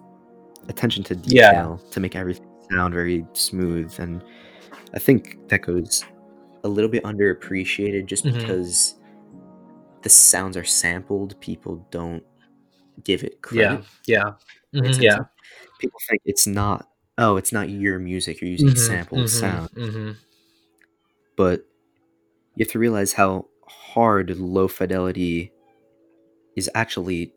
attention 0.69 1.03
to 1.05 1.15
Yeah. 1.23 1.51
detail 1.51 1.81
to 1.91 1.99
make 1.99 2.15
everything 2.15 2.45
sound 2.71 2.93
very 2.93 3.25
smooth 3.33 3.93
and 3.99 4.23
I 4.93 4.99
think 4.99 5.39
that 5.49 5.63
goes 5.63 6.05
a 6.63 6.67
little 6.69 6.89
bit 6.89 7.03
underappreciated 7.03 8.05
just 8.05 8.23
Mhm. 8.25 8.33
because 8.39 8.95
the 10.03 10.09
sounds 10.09 10.55
are 10.55 10.63
sampled 10.63 11.39
people 11.41 11.85
don't 11.89 12.23
give 13.03 13.23
it 13.23 13.33
Yeah. 13.51 13.67
credit 13.77 13.85
Yeah. 14.05 14.33
Makes 14.71 14.97
Mhm. 14.99 15.01
Yeah. 15.01 15.19
People 15.83 15.99
think 16.09 16.21
it's 16.25 16.47
not 16.47 16.87
oh 17.17 17.37
it's 17.37 17.51
not 17.51 17.69
your 17.69 17.99
music 17.99 18.41
you're 18.41 18.49
using 18.49 18.69
Mhm, 18.69 18.77
sampled 18.77 19.19
mhm, 19.25 19.29
sound 19.29 19.69
mhm. 19.75 20.15
but 21.37 21.65
you 22.55 22.65
have 22.65 22.71
to 22.71 22.79
realize 22.79 23.13
how 23.13 23.47
hard 23.67 24.29
low 24.37 24.67
fidelity 24.67 25.51
is 26.55 26.69
actually 26.75 27.33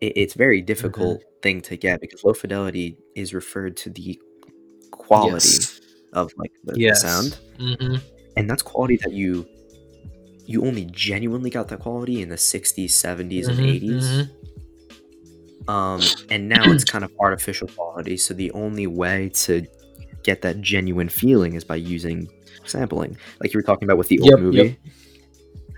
it, 0.00 0.12
it's 0.16 0.34
very 0.34 0.60
difficult 0.62 1.22
thing 1.42 1.60
to 1.62 1.76
get 1.76 2.00
because 2.00 2.24
low 2.24 2.34
fidelity 2.34 2.96
is 3.16 3.34
referred 3.34 3.76
to 3.78 3.90
the 3.90 4.18
quality 4.92 5.48
Yes. 5.48 5.80
of 6.12 6.32
like 6.36 6.52
the, 6.64 6.76
Yes. 6.76 7.00
sound 7.00 7.38
Mhm. 7.58 8.00
and 8.36 8.50
that's 8.50 8.62
quality 8.62 8.98
that 9.02 9.12
you 9.12 9.46
you 10.46 10.64
only 10.64 10.86
genuinely 10.86 11.50
got 11.50 11.68
that 11.68 11.80
quality 11.80 12.22
in 12.22 12.28
the 12.28 12.38
60s 12.38 12.94
70s 12.94 13.48
and 13.48 13.60
Mhm, 13.60 13.68
80s 13.68 14.04
mhm. 14.04 14.30
Um 15.68 16.00
and 16.30 16.48
now 16.48 16.70
it's 16.70 16.84
kind 16.84 17.04
of 17.04 17.10
artificial 17.18 17.68
quality 17.68 18.16
so 18.16 18.32
the 18.34 18.50
only 18.52 18.86
way 18.86 19.28
to 19.30 19.66
get 20.22 20.42
that 20.42 20.60
genuine 20.60 21.08
feeling 21.08 21.54
is 21.54 21.64
by 21.64 21.76
using 21.76 22.28
sampling 22.64 23.16
like 23.40 23.52
you 23.52 23.58
were 23.58 23.62
talking 23.62 23.86
about 23.86 23.98
with 23.98 24.08
the 24.08 24.18
old 24.20 24.30
Yep, 24.30 24.38
movie 24.40 24.56
yep. 24.58 24.76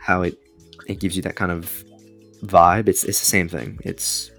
how 0.00 0.22
it 0.22 0.38
it 0.86 1.00
gives 1.00 1.16
you 1.16 1.22
that 1.22 1.36
kind 1.36 1.52
of 1.52 1.84
vibe 2.44 2.88
it's 2.88 3.04
it's 3.04 3.18
the 3.18 3.26
same 3.26 3.48
thing 3.48 3.78
it's 3.84 4.30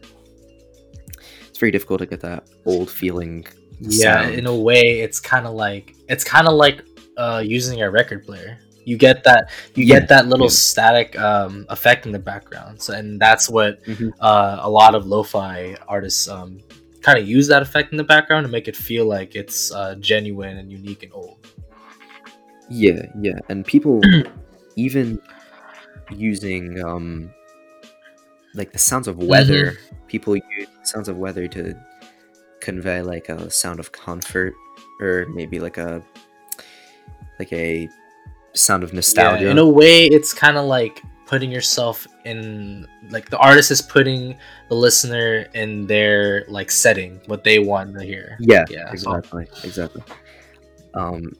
it's 1.47 1.57
very 1.59 1.71
difficult 1.71 1.99
to 1.99 2.05
get 2.05 2.21
that 2.21 2.47
old 2.65 2.89
feeling 2.89 3.45
Yeah. 3.81 4.23
sound. 4.23 4.35
In 4.35 4.45
a 4.47 4.55
way, 4.55 4.81
it's 5.01 5.19
kind 5.19 5.45
of 5.45 5.53
like 5.53 5.95
it's 6.07 6.23
kind 6.23 6.47
of 6.47 6.53
like 6.53 6.83
uh, 7.17 7.43
using 7.45 7.81
a 7.81 7.89
record 7.91 8.25
player. 8.25 8.57
You 8.89 8.97
get 8.97 9.23
that 9.23 9.41
you 9.75 9.85
Yeah, 9.85 9.99
get 9.99 10.09
that 10.09 10.27
little 10.27 10.47
yeah. 10.47 10.67
static 10.67 11.09
um, 11.19 11.65
effect 11.69 12.05
in 12.07 12.11
the 12.11 12.19
background. 12.31 12.81
So, 12.81 12.93
and 12.99 13.19
that's 13.25 13.45
what 13.49 13.83
Mhm. 13.85 14.11
uh, 14.19 14.57
a 14.61 14.69
lot 14.69 14.95
of 14.95 15.05
lo-fi 15.05 15.77
artists 15.87 16.27
um, 16.27 16.59
kind 17.01 17.17
of 17.19 17.27
use 17.27 17.47
that 17.47 17.61
effect 17.61 17.91
in 17.93 17.97
the 17.97 18.03
background 18.03 18.45
to 18.45 18.51
make 18.51 18.67
it 18.67 18.75
feel 18.75 19.05
like 19.05 19.35
it's 19.35 19.71
uh, 19.71 19.95
genuine 19.99 20.57
and 20.57 20.71
unique 20.71 21.03
and 21.03 21.13
old. 21.13 21.37
Yeah, 22.69 23.01
yeah, 23.21 23.39
and 23.49 23.65
people 23.65 24.01
even 24.75 25.19
using 26.11 26.83
um 26.83 27.31
like 28.55 28.71
the 28.73 28.79
sounds 28.79 29.07
of 29.07 29.17
weather. 29.17 29.77
People 30.07 30.35
use 30.35 30.67
sounds 30.83 31.07
of 31.07 31.17
weather 31.17 31.47
to 31.49 31.75
convey 32.61 33.01
like 33.01 33.29
a 33.29 33.49
sound 33.49 33.79
of 33.79 33.91
comfort 33.91 34.53
or 34.99 35.25
maybe 35.33 35.59
like 35.59 35.77
a 35.77 36.03
like 37.39 37.53
a 37.53 37.87
sound 38.53 38.83
of 38.83 38.93
nostalgia. 38.93 39.45
Yeah, 39.45 39.51
in 39.51 39.57
a 39.57 39.67
way, 39.67 40.05
it's 40.05 40.33
kind 40.33 40.57
of 40.57 40.65
like 40.65 41.01
putting 41.27 41.51
yourself 41.51 42.07
in 42.25 42.87
like 43.11 43.29
the 43.29 43.37
artist 43.37 43.69
is 43.71 43.81
putting 43.81 44.35
the 44.69 44.75
listener 44.75 45.45
in 45.53 45.85
their 45.85 46.43
like 46.47 46.71
setting 46.71 47.21
what 47.27 47.43
they 47.43 47.59
want 47.59 47.93
to 47.97 48.03
hear 48.03 48.35
Yeah, 48.39 48.65
yeah 48.69 48.87
so- 48.95 49.13
exactly, 49.13 49.47
exactly. 49.63 50.01
Um, 50.95 51.31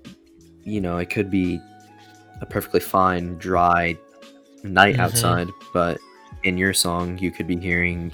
you 0.63 0.79
know, 0.79 0.97
it 0.99 1.09
could 1.09 1.31
be 1.31 1.59
a 2.41 2.45
perfectly 2.45 2.79
fine, 2.79 3.37
dry 3.39 3.97
night 4.63 4.95
Mhm. 4.95 4.99
outside, 4.99 5.47
but 5.73 5.97
in 6.43 6.57
your 6.57 6.73
song, 6.73 7.17
you 7.17 7.31
could 7.31 7.47
be 7.47 7.57
hearing 7.57 8.11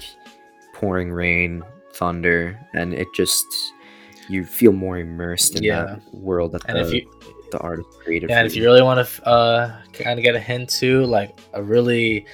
pouring 0.72 1.12
rain, 1.12 1.62
thunder, 1.92 2.58
and 2.74 2.94
it 2.94 3.06
just 3.14 3.46
you 4.28 4.44
feel 4.44 4.72
more 4.72 4.98
immersed 4.98 5.56
in 5.56 5.62
Yeah. 5.62 5.84
that 5.84 6.14
world 6.14 6.52
that 6.52 6.62
and 6.66 6.78
the, 6.88 6.96
you 6.96 7.10
the 7.50 7.58
artist 7.58 7.88
created. 8.02 8.30
Yeah, 8.30 8.36
for 8.36 8.38
and 8.40 8.46
if 8.46 8.56
you 8.56 8.62
really 8.64 8.82
want 8.82 9.06
to 9.06 9.26
uh, 9.26 9.76
kind 9.92 10.18
of 10.18 10.24
get 10.24 10.34
a 10.34 10.40
hint 10.40 10.68
to 10.80 11.04
like 11.06 11.38
a 11.52 11.62
really 11.62 12.26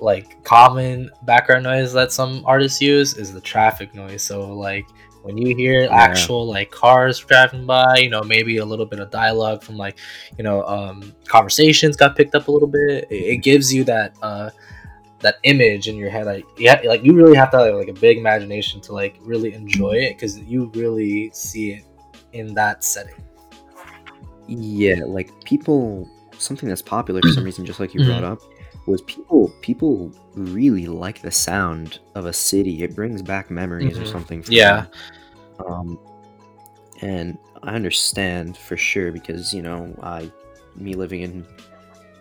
like 0.00 0.42
common 0.44 1.10
background 1.22 1.64
noise 1.64 1.92
that 1.92 2.12
some 2.12 2.42
artists 2.46 2.80
use 2.80 3.16
is 3.16 3.32
the 3.32 3.40
traffic 3.40 3.94
noise. 3.94 4.22
So 4.22 4.52
like 4.52 4.86
when 5.22 5.36
you 5.36 5.54
hear 5.56 5.82
Yeah. 5.82 5.94
actual 5.94 6.46
like 6.46 6.70
cars 6.70 7.18
driving 7.18 7.66
by, 7.66 7.98
you 7.98 8.08
know, 8.08 8.22
maybe 8.22 8.58
a 8.58 8.64
little 8.64 8.86
bit 8.86 9.00
of 9.00 9.10
dialogue 9.10 9.62
from 9.62 9.76
like 9.76 9.98
you 10.36 10.44
know 10.44 10.62
um, 10.64 11.12
conversations 11.26 11.96
got 11.96 12.16
picked 12.16 12.34
up 12.34 12.48
a 12.48 12.50
little 12.50 12.68
bit. 12.68 13.08
It, 13.10 13.14
it 13.14 13.36
gives 13.38 13.74
you 13.74 13.84
that 13.84 14.14
uh, 14.22 14.50
that 15.20 15.36
image 15.42 15.88
in 15.88 15.96
your 15.96 16.10
head. 16.10 16.26
Like 16.26 16.44
yeah, 16.56 16.80
like 16.84 17.02
you 17.02 17.14
really 17.14 17.36
have 17.36 17.50
to 17.50 17.58
have 17.58 17.74
like 17.74 17.88
a 17.88 17.92
big 17.92 18.18
imagination 18.18 18.80
to 18.82 18.92
like 18.92 19.16
really 19.20 19.52
enjoy 19.52 19.92
it 19.92 20.14
because 20.14 20.38
you 20.38 20.70
really 20.74 21.30
see 21.34 21.72
it 21.72 21.84
in 22.32 22.54
that 22.54 22.84
setting. 22.84 23.14
Yeah, 24.48 24.96
like 25.06 25.30
people 25.44 26.08
something 26.38 26.68
that's 26.68 26.82
popular 26.82 27.22
for 27.22 27.28
some 27.28 27.44
reason, 27.44 27.66
just 27.66 27.80
like 27.80 27.94
you 27.94 28.00
brought 28.00 28.24
Mm-hmm. 28.24 28.32
up, 28.32 28.40
was 28.86 29.02
people 29.02 29.52
people 29.60 30.12
really 30.34 30.86
like 30.86 31.20
the 31.20 31.30
sound 31.30 31.98
of 32.14 32.26
a 32.26 32.32
city. 32.32 32.82
It 32.82 32.94
brings 32.96 33.22
back 33.22 33.50
memories 33.50 33.98
or 33.98 34.04
Mhm. 34.04 34.12
something. 34.12 34.42
for 34.42 34.52
Yeah. 34.52 34.86
Um, 35.66 35.98
and 37.02 37.38
I 37.62 37.74
understand 37.74 38.56
for 38.56 38.76
sure 38.76 39.12
because 39.12 39.52
you 39.52 39.62
know 39.62 39.94
I, 40.02 40.30
me 40.76 40.94
living 40.94 41.22
in, 41.22 41.46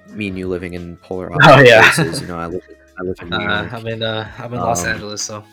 me 0.10 0.27
and 0.27 0.38
you 0.38 0.48
living 0.48 0.74
in 0.74 0.98
polar 0.98 1.31
Oh, 1.43 1.60
opposite 1.60 1.65
yeah. 1.65 1.81
places. 1.81 2.22
You 2.22 2.27
know, 2.27 2.38
I 2.38 2.48
live 2.48 2.62
I 3.00 3.03
live 3.03 3.15
in 3.22 3.29
New 3.29 3.38
Uh, 3.38 3.62
York. 3.62 3.74
I'm 3.74 3.88
in 3.88 4.03
uh, 4.03 4.31
I'm 4.38 4.53
in 4.53 4.62
Los 4.62 4.84
Um, 4.84 4.91
Angeles, 4.91 5.22
so 5.22 5.43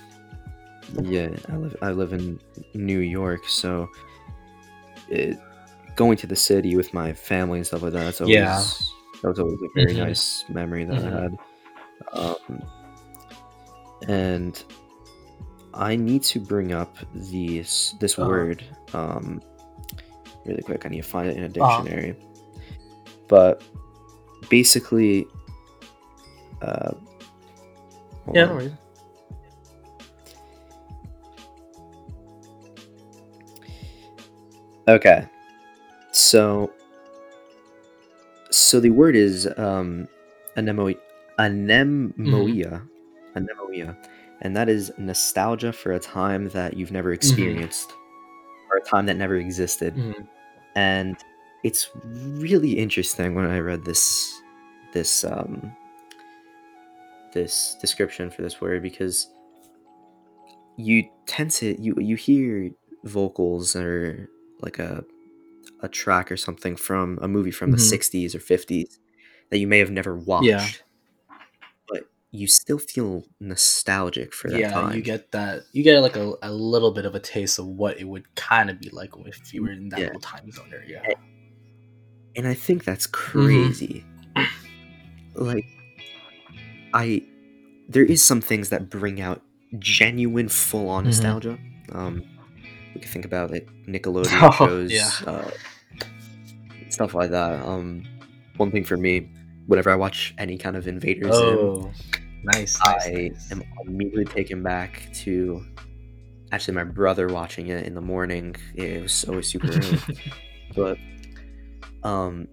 Yeah, 1.03 1.29
I 1.49 1.57
live 1.57 1.77
I 1.83 1.91
live 1.93 2.13
in 2.13 2.41
New 2.75 2.99
York, 3.01 3.47
so 3.49 3.89
it, 5.09 5.39
going 5.97 6.17
to 6.19 6.27
the 6.27 6.37
city 6.37 6.77
with 6.77 6.93
my 6.95 7.13
family 7.13 7.59
and 7.59 7.67
stuff 7.67 7.83
like 7.83 7.93
that. 7.93 8.05
That's 8.05 8.21
always 8.21 8.35
Yeah. 8.35 8.63
that 9.23 9.29
was 9.29 9.39
always 9.39 9.59
a 9.63 9.69
very 9.75 9.95
Mhm. 9.95 10.07
nice 10.07 10.45
memory 10.49 10.85
that 10.85 10.97
Mhm. 10.97 11.07
I 11.07 11.21
had. 11.23 11.39
Um, 12.13 12.63
and 14.09 14.65
I 15.73 15.97
need 15.97 16.23
to 16.25 16.41
bring 16.41 16.73
up 16.73 16.97
these 17.15 17.95
this 18.01 18.19
Uh-huh. 18.19 18.29
word 18.29 18.65
um, 18.93 19.41
really 20.45 20.63
quick. 20.63 20.85
I 20.87 20.89
need 20.89 21.03
to 21.03 21.09
find 21.09 21.29
it 21.29 21.37
in 21.37 21.45
a 21.45 21.47
Uh-huh. 21.47 21.83
dictionary. 21.83 22.17
But 23.29 23.63
basically, 24.51 25.27
uh, 26.63 26.93
yeah, 28.33 28.47
no. 28.47 28.71
Okay. 34.87 35.27
So 36.35 36.73
so 38.51 38.81
the 38.81 38.91
word 38.91 39.15
is 39.15 39.47
um 39.57 40.09
anemo 40.57 40.93
anemoia. 41.39 42.83
Anemoia. 43.37 43.97
And 44.41 44.57
that 44.57 44.69
is 44.69 44.91
nostalgia 44.99 45.73
for 45.73 45.93
a 45.93 46.01
time 46.01 46.49
that 46.49 46.77
you've 46.77 46.91
never 46.91 47.13
experienced 47.13 47.93
or 48.69 48.79
a 48.79 48.81
time 48.83 49.07
that 49.07 49.17
never 49.17 49.37
existed. 49.37 49.95
Mhm. 49.95 50.27
And 50.75 51.17
it's 51.63 51.91
really 52.43 52.73
interesting 52.73 53.37
when 53.37 53.47
I 53.47 53.61
read 53.61 53.85
this 53.85 54.35
this 54.93 55.23
um 55.23 55.71
this 57.33 57.77
description 57.81 58.29
for 58.29 58.43
this 58.43 58.61
word 58.61 58.83
because 58.83 59.29
you 60.77 61.09
tend 61.27 61.53
to 61.53 61.81
you 61.81 61.95
you 61.99 62.17
hear 62.17 62.71
vocals 63.05 63.77
or 63.77 64.29
like 64.61 64.81
a 64.81 65.05
a 65.81 65.89
track 65.89 66.31
or 66.33 66.37
something 66.37 66.77
from 66.77 67.19
a 67.23 67.29
movie 67.29 67.51
from 67.51 67.71
the 67.71 67.77
Mhm. 67.77 67.91
60s 67.91 68.35
or 68.35 68.39
50s 68.41 68.99
that 69.51 69.59
you 69.59 69.67
may 69.67 69.79
have 69.79 69.91
never 69.91 70.17
watched 70.17 70.47
Yeah. 70.47 70.69
but 71.89 72.05
you 72.31 72.47
still 72.47 72.79
feel 72.79 73.25
nostalgic 73.41 74.33
for 74.35 74.49
that 74.51 74.59
yeah, 74.59 74.71
time 74.71 74.97
you 74.97 75.03
get 75.03 75.31
that. 75.33 75.63
You 75.73 75.83
get 75.85 76.01
like 76.01 76.17
a, 76.17 76.33
a 76.43 76.51
little 76.53 76.93
bit 76.93 77.05
of 77.05 77.15
a 77.15 77.21
taste 77.21 77.59
of 77.59 77.67
what 77.67 77.99
it 78.01 78.05
would 78.05 78.35
kind 78.35 78.71
of 78.71 78.81
be 78.81 78.89
like 78.91 79.11
if 79.27 79.53
you 79.53 79.63
were 79.63 79.71
in 79.73 79.89
that 79.91 80.01
Yeah. 80.01 80.07
little 80.07 80.21
time 80.21 80.51
zone 80.51 80.71
there. 80.71 80.85
Yeah. 80.87 81.03
and 82.37 82.49
i 82.49 82.55
think 82.55 82.83
that's 82.85 83.07
Mm-hmm. 83.07 83.47
crazy 83.47 84.05
like 85.35 85.65
i 86.93 87.23
there 87.89 88.05
is 88.05 88.23
some 88.25 88.41
things 88.41 88.71
that 88.71 88.89
bring 88.91 89.21
out 89.21 89.43
genuine 89.79 90.49
full-on 90.49 91.05
Mhm. 91.05 91.07
nostalgia 91.07 91.59
um 91.93 92.23
we 92.95 93.01
can 93.01 93.11
think 93.11 93.25
about 93.25 93.51
like 93.51 93.69
nickelodeon 93.87 94.39
Oh, 94.61 94.67
shows 94.67 94.93
yeah. 94.93 95.11
uh, 95.27 95.51
stuff 96.91 97.15
like 97.15 97.31
that 97.31 97.65
um 97.67 98.05
one 98.57 98.71
thing 98.71 98.85
for 98.85 98.97
me 98.97 99.29
whenever 99.67 99.91
i 99.91 99.97
watch 99.97 100.35
any 100.39 100.57
kind 100.57 100.77
of 100.77 100.87
invaders 100.87 101.35
Zim, 101.37 101.59
Oh, 101.59 101.93
nice. 102.45 102.79
nice, 102.85 103.07
i 103.07 103.11
nice. 103.11 103.51
am 103.53 103.63
immediately 103.87 104.25
taken 104.27 104.63
back 104.63 105.09
to 105.15 105.65
actually 106.53 106.75
my 106.75 106.85
brother 106.85 107.27
watching 107.29 107.69
it 107.69 107.85
in 107.87 107.95
the 107.95 108.01
morning 108.01 108.55
it 108.77 109.03
was 109.03 109.25
always 109.25 109.49
super 109.51 109.69
early 109.73 109.99
but 110.77 110.99
um 112.05 112.47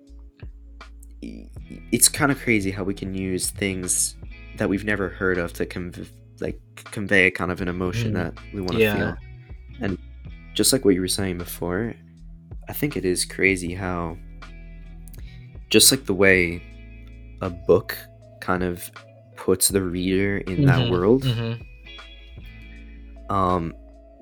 it's 1.22 2.10
kind 2.10 2.32
of 2.32 2.40
crazy 2.40 2.72
how 2.72 2.84
we 2.84 2.94
can 2.96 3.14
use 3.14 3.52
things 3.52 4.16
that 4.58 4.68
we've 4.70 4.86
never 4.86 5.08
heard 5.10 5.38
of 5.38 5.54
to 5.54 5.66
conv- 5.68 6.10
like 6.40 6.60
convey 6.92 7.30
kind 7.30 7.52
of 7.52 7.62
an 7.62 7.68
emotion 7.68 8.12
Mm. 8.12 8.16
that 8.16 8.34
we 8.54 8.62
want 8.62 8.74
to 8.74 8.80
Yeah. 8.80 8.96
feel 8.96 9.18
and 9.82 9.98
just 10.54 10.72
like 10.74 10.84
what 10.86 10.94
you 10.96 11.02
were 11.02 11.08
saying 11.08 11.38
before 11.38 11.94
i 12.70 12.74
think 12.74 12.96
it 12.98 13.06
is 13.06 13.26
crazy 13.26 13.74
how 13.74 14.18
just 15.70 15.92
like 15.92 16.06
the 16.06 16.14
way 16.14 16.62
a 17.42 17.50
book 17.50 17.98
kind 18.42 18.64
of 18.64 18.92
puts 19.36 19.70
the 19.70 19.82
reader 19.82 20.38
in 20.40 20.66
that 20.66 20.80
Mhm, 20.80 20.92
world 20.92 21.24
mhm. 21.24 21.66
um 23.30 23.74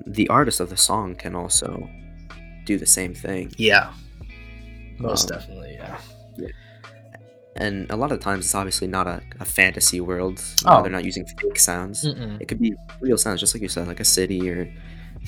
the 0.06 0.28
artist 0.30 0.60
of 0.60 0.70
the 0.70 0.78
song 0.78 1.16
can 1.16 1.36
also 1.36 1.90
do 2.66 2.78
the 2.78 2.86
same 2.86 3.14
thing 3.14 3.52
Yeah. 3.58 3.92
Most 5.00 5.32
Um, 5.32 5.38
definitely. 5.40 5.74
Yeah. 5.74 5.98
and 7.56 7.90
a 7.92 7.96
lot 7.96 8.12
of 8.12 8.20
times 8.22 8.46
it's 8.46 8.56
obviously 8.56 8.88
not 8.88 9.08
a, 9.08 9.22
a 9.40 9.46
fantasy 9.46 10.00
world 10.00 10.42
Oh. 10.66 10.82
they're 10.82 10.92
not 10.92 11.04
using 11.04 11.26
fake 11.26 11.60
sounds 11.60 12.06
Mm-mm. 12.06 12.40
it 12.40 12.48
could 12.48 12.60
be 12.60 12.74
real 13.02 13.18
sounds 13.18 13.40
just 13.42 13.54
like 13.56 13.62
you 13.62 13.68
said 13.70 13.88
like 13.88 14.00
a 14.00 14.06
city 14.06 14.50
or 14.50 14.72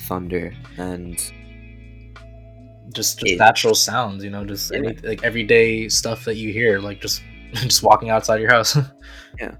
thunder 0.08 0.52
and 0.78 1.16
Just 2.94 3.18
just 3.20 3.32
It- 3.32 3.38
natural 3.38 3.74
sounds, 3.74 4.22
you 4.24 4.30
know, 4.30 4.44
just 4.44 4.70
Yeah. 4.70 4.78
any 4.78 4.96
like 5.10 5.22
everyday 5.24 5.88
stuff 5.88 6.24
that 6.26 6.36
you 6.36 6.52
hear, 6.52 6.78
like 6.78 7.00
just 7.00 7.22
just 7.54 7.82
walking 7.82 8.10
outside 8.10 8.40
your 8.40 8.50
house. 8.50 8.76
Yeah. 9.40 9.54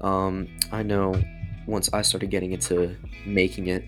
Um 0.00 0.48
i 0.72 0.82
know 0.82 1.14
once 1.66 1.88
i 1.92 2.02
started 2.02 2.28
getting 2.28 2.52
into 2.52 2.96
making 3.24 3.68
it 3.68 3.84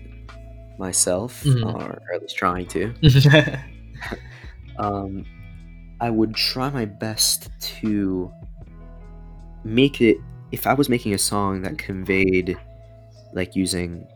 myself 0.79 1.43
Mhm. 1.43 1.73
or 1.75 2.01
at 2.13 2.21
least 2.21 2.37
trying 2.37 2.67
to 2.67 2.93
um, 4.77 5.25
I 6.01 6.09
would 6.09 6.33
try 6.35 6.69
my 6.69 6.85
best 6.85 7.49
to 7.81 8.31
make 9.63 10.01
it. 10.01 10.17
If 10.51 10.67
I 10.67 10.73
was 10.73 10.89
making 10.89 11.13
a 11.13 11.17
song 11.17 11.61
that 11.63 11.77
conveyed, 11.77 12.57
like 13.35 13.55
using 13.55 14.07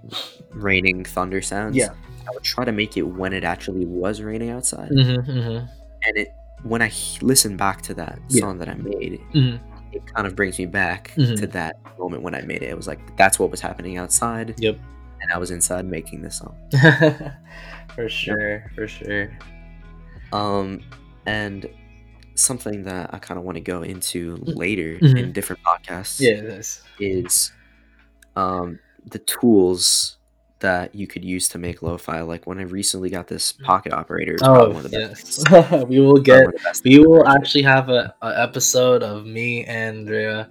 raining 0.52 1.04
thunder 1.06 1.42
sounds, 1.42 1.76
Yeah. 1.76 1.90
I 2.28 2.32
would 2.34 2.44
try 2.44 2.66
to 2.66 2.72
make 2.72 2.98
it 2.98 3.04
when 3.04 3.34
it 3.34 3.44
actually 3.44 3.86
was 3.86 4.22
raining 4.22 4.50
outside, 4.50 4.90
Mhm, 4.92 5.26
mhm, 5.28 5.70
and 6.06 6.18
it 6.18 6.34
when 6.64 6.82
I 6.82 6.92
listen 7.22 7.56
back 7.56 7.82
to 7.84 7.94
that 7.94 8.20
Yeah. 8.30 8.42
song 8.42 8.58
that 8.58 8.68
I 8.70 8.74
made, 8.76 9.20
mhm. 9.34 9.60
it 9.94 10.06
kind 10.14 10.26
of 10.28 10.36
brings 10.36 10.58
me 10.60 10.66
back 10.66 11.14
Mhm. 11.18 11.38
to 11.38 11.48
that 11.48 11.78
moment 11.98 12.22
when 12.24 12.36
I 12.36 12.42
made 12.42 12.64
it. 12.64 12.70
It 12.70 12.76
was 12.78 12.88
like 12.88 13.00
that's 13.18 13.40
what 13.40 13.52
was 13.52 13.62
happening 13.62 13.98
outside, 13.98 14.56
Yep. 14.58 14.78
and 15.22 15.32
I 15.34 15.38
was 15.38 15.52
inside 15.52 15.86
making 15.86 16.22
this 16.22 16.38
song. 16.38 16.56
for 17.96 18.08
sure, 18.10 18.64
for 18.76 18.88
sure. 18.88 19.32
Um, 20.34 20.82
and 21.26 21.68
something 22.36 22.84
that 22.84 23.14
I 23.14 23.20
kind 23.20 23.38
of 23.38 23.44
want 23.44 23.56
to 23.56 23.62
go 23.62 23.82
into 23.82 24.36
later 24.42 24.98
Mhm. 25.02 25.18
in 25.18 25.32
different 25.34 25.62
podcasts 25.64 26.20
Yeah, 26.22 26.32
it 26.32 26.46
is. 26.46 26.82
is 27.00 27.52
um, 28.36 28.80
the 29.06 29.20
tools 29.20 30.18
that 30.60 30.94
you 30.94 31.08
could 31.08 31.24
use 31.24 31.48
to 31.50 31.58
make 31.58 31.82
lo-fi. 31.82 32.22
Like 32.22 32.46
when 32.46 32.60
I 32.60 32.64
recently 32.64 33.10
got 33.10 33.28
this 33.28 33.52
pocket 33.54 33.94
operator, 33.94 34.34
it's 34.34 34.44
probably 34.44 34.72
Oh, 34.72 34.76
one 34.76 34.86
of 34.86 34.92
the 34.92 35.00
yes. 35.00 35.86
we 35.88 36.00
will 36.00 36.18
get. 36.20 36.38
one 36.46 36.48
of 36.48 36.52
the 36.54 36.60
best 36.64 36.84
We 36.84 37.00
will 37.00 37.28
actually 37.28 37.64
have 37.64 37.90
a, 37.90 38.14
a 38.22 38.42
episode 38.42 39.02
of 39.04 39.26
me 39.26 39.64
and 39.66 40.00
Andrea 40.00 40.50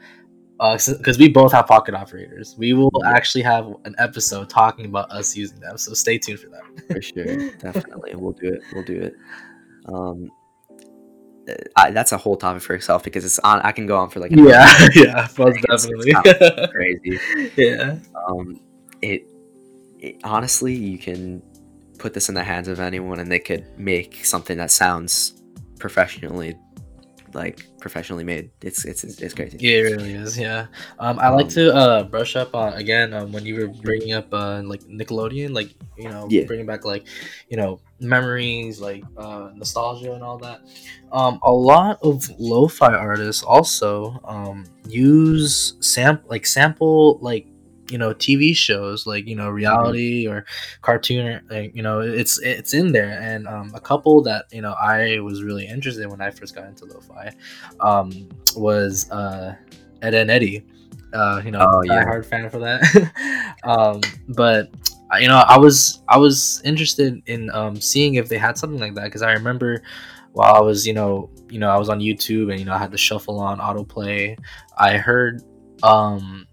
because 0.58 1.18
we 1.18 1.28
both 1.28 1.52
have 1.52 1.66
pocket 1.66 1.94
operators. 1.94 2.54
We 2.58 2.72
will 2.72 2.90
Yeah. 3.04 3.12
actually 3.12 3.42
have 3.42 3.66
an 3.84 3.94
episode 3.98 4.48
talking 4.50 4.86
about 4.86 5.10
us 5.12 5.36
using 5.36 5.60
them. 5.60 5.76
So 5.78 5.92
stay 5.94 6.18
tuned 6.18 6.40
for 6.40 6.48
that. 6.48 6.62
for 6.94 7.02
sure 7.02 7.50
definitely 7.58 8.14
we'll 8.14 8.32
do 8.32 8.48
it 8.48 8.62
we'll 8.72 8.84
do 8.84 9.00
it 9.02 9.14
um 9.86 10.30
uh, 10.30 10.37
I, 11.76 11.90
that's 11.90 12.12
a 12.12 12.18
whole 12.18 12.36
topic 12.36 12.62
for 12.62 12.74
itself 12.74 13.02
because 13.02 13.24
it's 13.24 13.38
on 13.40 13.60
i 13.60 13.72
can 13.72 13.86
go 13.86 13.96
on 13.96 14.10
for 14.10 14.20
like 14.20 14.32
hour. 14.32 14.48
yeah, 14.48 14.88
yeah, 14.94 15.28
most 15.38 15.60
definitely. 15.62 16.12
it's 16.14 16.72
crazy 16.72 17.52
yeah, 17.56 17.98
um 18.28 18.60
it, 19.02 19.26
it 19.98 20.20
honestly 20.24 20.74
you 20.74 20.98
can 20.98 21.42
put 21.98 22.14
this 22.14 22.28
in 22.28 22.34
the 22.34 22.44
hands 22.44 22.68
of 22.68 22.80
anyone 22.80 23.18
and 23.18 23.30
they 23.30 23.38
could 23.38 23.66
make 23.78 24.24
something 24.24 24.58
that 24.58 24.70
sounds 24.70 25.42
professionally 25.78 26.56
like 27.34 27.64
professionally 27.80 28.24
made 28.24 28.50
it's 28.62 28.84
it's 28.84 29.04
it's 29.04 29.34
crazy 29.34 29.58
yeah, 29.60 29.78
it 29.78 29.80
really 29.82 30.12
is. 30.14 30.38
Yeah, 30.38 30.66
um, 30.98 31.18
I 31.18 31.28
like 31.30 31.46
Um, 31.46 31.50
to 31.50 31.74
uh, 31.74 32.02
brush 32.04 32.36
up 32.36 32.54
on 32.54 32.74
again 32.74 33.12
um, 33.14 33.32
when 33.32 33.44
you 33.44 33.56
were 33.56 33.68
bringing 33.68 34.12
up 34.12 34.28
uh, 34.32 34.62
like 34.64 34.82
Nickelodeon, 34.84 35.52
like 35.54 35.74
you 35.96 36.08
know, 36.08 36.28
Yeah. 36.30 36.44
bringing 36.46 36.66
back 36.66 36.84
like 36.84 37.06
you 37.48 37.56
know 37.56 37.80
memories, 38.00 38.80
like 38.80 39.06
uh, 39.16 39.50
nostalgia 39.54 40.12
and 40.12 40.22
all 40.22 40.38
that. 40.38 40.60
Um, 41.12 41.38
a 41.42 41.50
lot 41.52 41.98
of 42.02 42.28
lo-fi 42.38 42.94
artists 42.94 43.42
also 43.42 44.18
um, 44.24 44.64
use 44.86 45.74
sam 45.80 46.20
like 46.26 46.46
sample 46.46 47.18
like 47.20 47.48
you 47.90 47.98
know 47.98 48.12
TV 48.14 48.54
shows 48.54 49.06
like 49.06 49.26
you 49.26 49.34
know 49.36 49.48
reality 49.48 50.26
or 50.26 50.44
cartoon 50.82 51.26
or 51.26 51.42
like, 51.50 51.74
you 51.74 51.82
know 51.82 52.00
it's 52.00 52.38
it's 52.42 52.74
in 52.74 52.92
there 52.92 53.18
and 53.20 53.46
um, 53.48 53.72
a 53.74 53.80
couple 53.80 54.22
that 54.22 54.46
you 54.52 54.60
know 54.62 54.72
I 54.72 55.20
was 55.20 55.42
really 55.42 55.66
interested 55.66 56.02
in 56.04 56.10
when 56.10 56.20
I 56.20 56.30
first 56.30 56.54
got 56.54 56.66
into 56.66 56.84
lo-fi 56.84 57.32
um, 57.80 58.28
was 58.56 59.10
uh, 59.10 59.54
Ed 60.02 60.14
and 60.14 60.30
Eddie. 60.30 60.64
Uh, 61.12 61.40
you 61.42 61.50
know, 61.50 61.60
Oh, 61.60 61.82
yeah. 61.84 62.04
hard 62.04 62.26
fan 62.26 62.50
for 62.50 62.58
that. 62.58 63.54
um, 63.64 64.00
but 64.28 64.68
you 65.18 65.28
know, 65.28 65.42
I 65.48 65.56
was 65.56 66.02
I 66.08 66.18
was 66.18 66.60
interested 66.64 67.22
in 67.26 67.50
um, 67.50 67.76
seeing 67.80 68.16
if 68.16 68.28
they 68.28 68.36
had 68.36 68.58
something 68.58 68.78
like 68.78 68.94
that 68.94 69.04
because 69.04 69.22
I 69.22 69.32
remember 69.32 69.82
while 70.32 70.54
I 70.54 70.60
was 70.60 70.86
you 70.86 70.92
know 70.92 71.30
you 71.48 71.58
know 71.58 71.70
I 71.70 71.78
was 71.78 71.88
on 71.88 72.00
YouTube 72.00 72.50
and 72.50 72.60
you 72.60 72.66
know 72.66 72.74
I 72.74 72.78
had 72.78 72.90
the 72.90 72.98
shuffle 72.98 73.40
on 73.40 73.58
autoplay. 73.58 74.36
I 74.76 74.98
heard 74.98 75.42
um, 75.82 76.46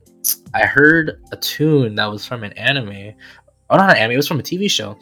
I 0.54 0.66
heard 0.66 1.22
a 1.32 1.38
tune 1.38 1.96
that 1.96 2.06
was 2.06 2.26
from 2.26 2.44
an 2.44 2.54
anime. 2.54 3.14
Oh, 3.70 3.78
not 3.78 3.92
an 3.92 3.98
anime. 3.98 4.14
It 4.14 4.18
was 4.18 4.28
from 4.28 4.40
a 4.40 4.44
TV 4.44 4.70
show. 4.70 4.98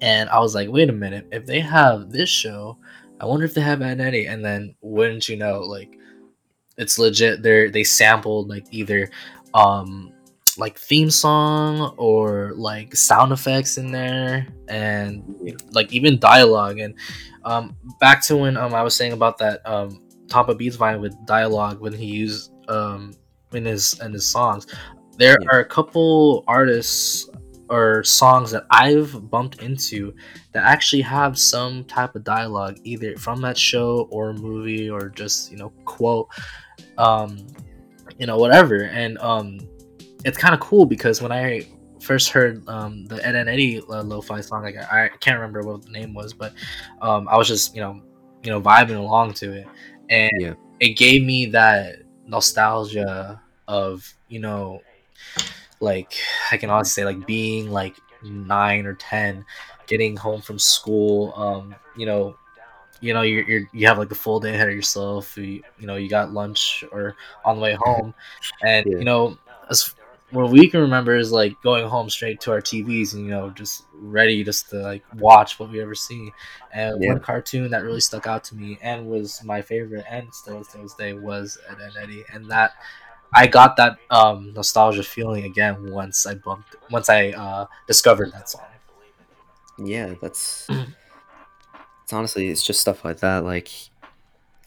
And 0.00 0.28
I 0.30 0.38
was 0.40 0.54
like, 0.54 0.68
wait 0.68 0.90
a 0.90 0.92
minute. 0.92 1.26
If 1.32 1.46
they 1.46 1.60
have 1.60 2.10
this 2.10 2.28
show, 2.28 2.76
I 3.20 3.26
wonder 3.26 3.44
if 3.44 3.54
they 3.54 3.60
have 3.60 3.82
Ed 3.82 4.00
and 4.00 4.14
And 4.14 4.44
then, 4.44 4.74
wouldn't 4.80 5.28
you 5.28 5.36
know, 5.36 5.60
like, 5.60 5.96
it's 6.76 6.98
legit. 6.98 7.42
They're 7.42 7.70
they 7.70 7.82
sampled 7.82 8.48
like 8.48 8.66
either, 8.70 9.10
um, 9.54 10.12
like 10.56 10.78
theme 10.78 11.10
song 11.10 11.94
or 11.96 12.52
like 12.54 12.94
sound 12.94 13.32
effects 13.32 13.78
in 13.78 13.90
there, 13.90 14.46
and 14.68 15.22
like 15.72 15.92
even 15.92 16.18
dialogue. 16.18 16.78
And 16.78 16.94
um, 17.44 17.76
back 17.98 18.22
to 18.26 18.36
when 18.36 18.56
um 18.56 18.74
I 18.74 18.82
was 18.82 18.94
saying 18.94 19.12
about 19.12 19.38
that 19.38 19.66
um 19.66 20.02
Tomppabeats 20.26 20.76
Vine 20.76 21.00
with 21.00 21.14
dialogue 21.26 21.80
when 21.80 21.92
he 21.92 22.06
used 22.06 22.52
um 22.68 23.12
in 23.52 23.64
his 23.64 23.98
in 24.00 24.12
his 24.12 24.26
songs. 24.26 24.66
There 25.16 25.36
Yeah. 25.40 25.48
are 25.52 25.60
a 25.60 25.64
couple 25.64 26.44
artists 26.46 27.28
or 27.70 28.02
songs 28.02 28.50
that 28.52 28.64
I've 28.70 29.30
bumped 29.30 29.62
into 29.62 30.14
that 30.52 30.64
actually 30.64 31.02
have 31.02 31.38
some 31.38 31.84
type 31.84 32.14
of 32.14 32.24
dialogue 32.24 32.78
either 32.84 33.14
from 33.16 33.42
that 33.42 33.58
show 33.58 34.08
or 34.10 34.32
movie 34.32 34.88
or 34.88 35.10
just 35.10 35.50
you 35.52 35.58
know 35.58 35.70
quote 35.84 36.28
um 36.96 37.36
you 38.18 38.26
know 38.26 38.38
whatever 38.38 38.84
and 38.84 39.18
um 39.18 39.58
it's 40.24 40.38
kind 40.38 40.54
of 40.54 40.60
cool 40.60 40.86
because 40.86 41.20
when 41.20 41.30
I 41.30 41.66
first 42.00 42.30
heard 42.30 42.66
um 42.68 43.04
the 43.06 43.24
Ed 43.26 43.34
and 43.34 43.48
Eddie 43.50 43.82
uh, 43.90 44.02
lo-fi 44.02 44.40
song 44.40 44.62
like 44.62 44.76
I, 44.90 45.04
I 45.06 45.08
can't 45.20 45.38
remember 45.38 45.60
what 45.62 45.82
the 45.84 45.90
name 45.90 46.14
was 46.14 46.32
but 46.32 46.52
um 47.02 47.28
I 47.28 47.36
was 47.36 47.48
just 47.48 47.74
you 47.74 47.82
know 47.82 48.00
you 48.44 48.50
know 48.50 48.62
vibing 48.62 48.96
along 48.96 49.34
to 49.34 49.52
it 49.52 49.66
and 50.08 50.30
Yeah. 50.38 50.54
it 50.80 50.96
gave 50.96 51.22
me 51.22 51.46
that 51.46 51.96
nostalgia 52.26 53.42
of 53.68 54.14
you 54.28 54.40
know 54.40 54.82
like 55.80 56.14
I 56.50 56.56
can 56.56 56.70
honestly 56.70 57.02
say 57.02 57.04
like 57.04 57.26
being 57.26 57.70
like 57.70 57.96
nine 58.22 58.86
or 58.86 58.94
ten, 58.94 59.44
getting 59.86 60.16
home 60.16 60.40
from 60.40 60.58
school. 60.58 61.32
Um, 61.36 61.74
you 61.96 62.06
know, 62.06 62.36
you 63.00 63.14
know 63.14 63.22
you're, 63.22 63.44
you're 63.44 63.68
you 63.72 63.86
have 63.88 63.98
like 63.98 64.08
the 64.08 64.14
full 64.14 64.40
day 64.40 64.54
ahead 64.54 64.68
of 64.68 64.74
yourself. 64.74 65.36
You, 65.36 65.62
you 65.78 65.86
know 65.86 65.96
you 65.96 66.08
got 66.08 66.32
lunch 66.32 66.84
or 66.92 67.16
on 67.44 67.56
the 67.56 67.62
way 67.62 67.76
home, 67.80 68.14
and 68.62 68.86
Yeah. 68.88 68.98
you 68.98 69.04
know 69.04 69.38
as 69.70 69.94
what 70.30 70.50
we 70.50 70.68
can 70.68 70.80
remember 70.80 71.16
is 71.16 71.32
like 71.32 71.54
going 71.62 71.86
home 71.88 72.10
straight 72.10 72.40
to 72.42 72.52
our 72.52 72.60
TVs 72.60 73.14
and 73.14 73.24
you 73.24 73.30
know 73.30 73.50
just 73.50 73.84
ready 73.94 74.44
just 74.44 74.70
to 74.70 74.76
like 74.78 75.02
watch 75.18 75.58
what 75.60 75.70
we 75.70 75.80
ever 75.82 75.94
see. 75.94 76.32
And 76.72 77.00
Yeah. 77.00 77.10
one 77.10 77.20
cartoon 77.20 77.70
that 77.70 77.84
really 77.84 78.00
stuck 78.00 78.26
out 78.26 78.44
to 78.44 78.56
me 78.56 78.78
and 78.82 79.08
was 79.08 79.42
my 79.44 79.62
favorite 79.62 80.04
and 80.10 80.32
still 80.34 80.60
is 80.60 80.68
to 80.68 80.78
this 80.78 80.94
day 80.94 81.14
was 81.14 81.58
Ed 81.70 81.78
and 81.80 81.96
Eddie, 81.96 82.24
and 82.32 82.50
that 82.50 82.72
I 83.34 83.46
got 83.46 83.76
that 83.76 83.98
um, 84.10 84.52
nostalgia 84.54 85.02
feeling 85.02 85.44
again 85.44 85.90
once 85.90 86.26
I 86.26 86.34
bumped 86.34 86.76
once 86.90 87.08
I 87.08 87.30
uh, 87.30 87.66
discovered 87.86 88.32
that 88.32 88.48
song. 88.48 88.62
yeah 89.78 90.14
that's 90.20 90.66
it's 92.02 92.12
honestly 92.12 92.48
it's 92.48 92.62
just 92.64 92.80
stuff 92.80 93.04
like 93.04 93.18
that 93.18 93.44
like 93.44 93.70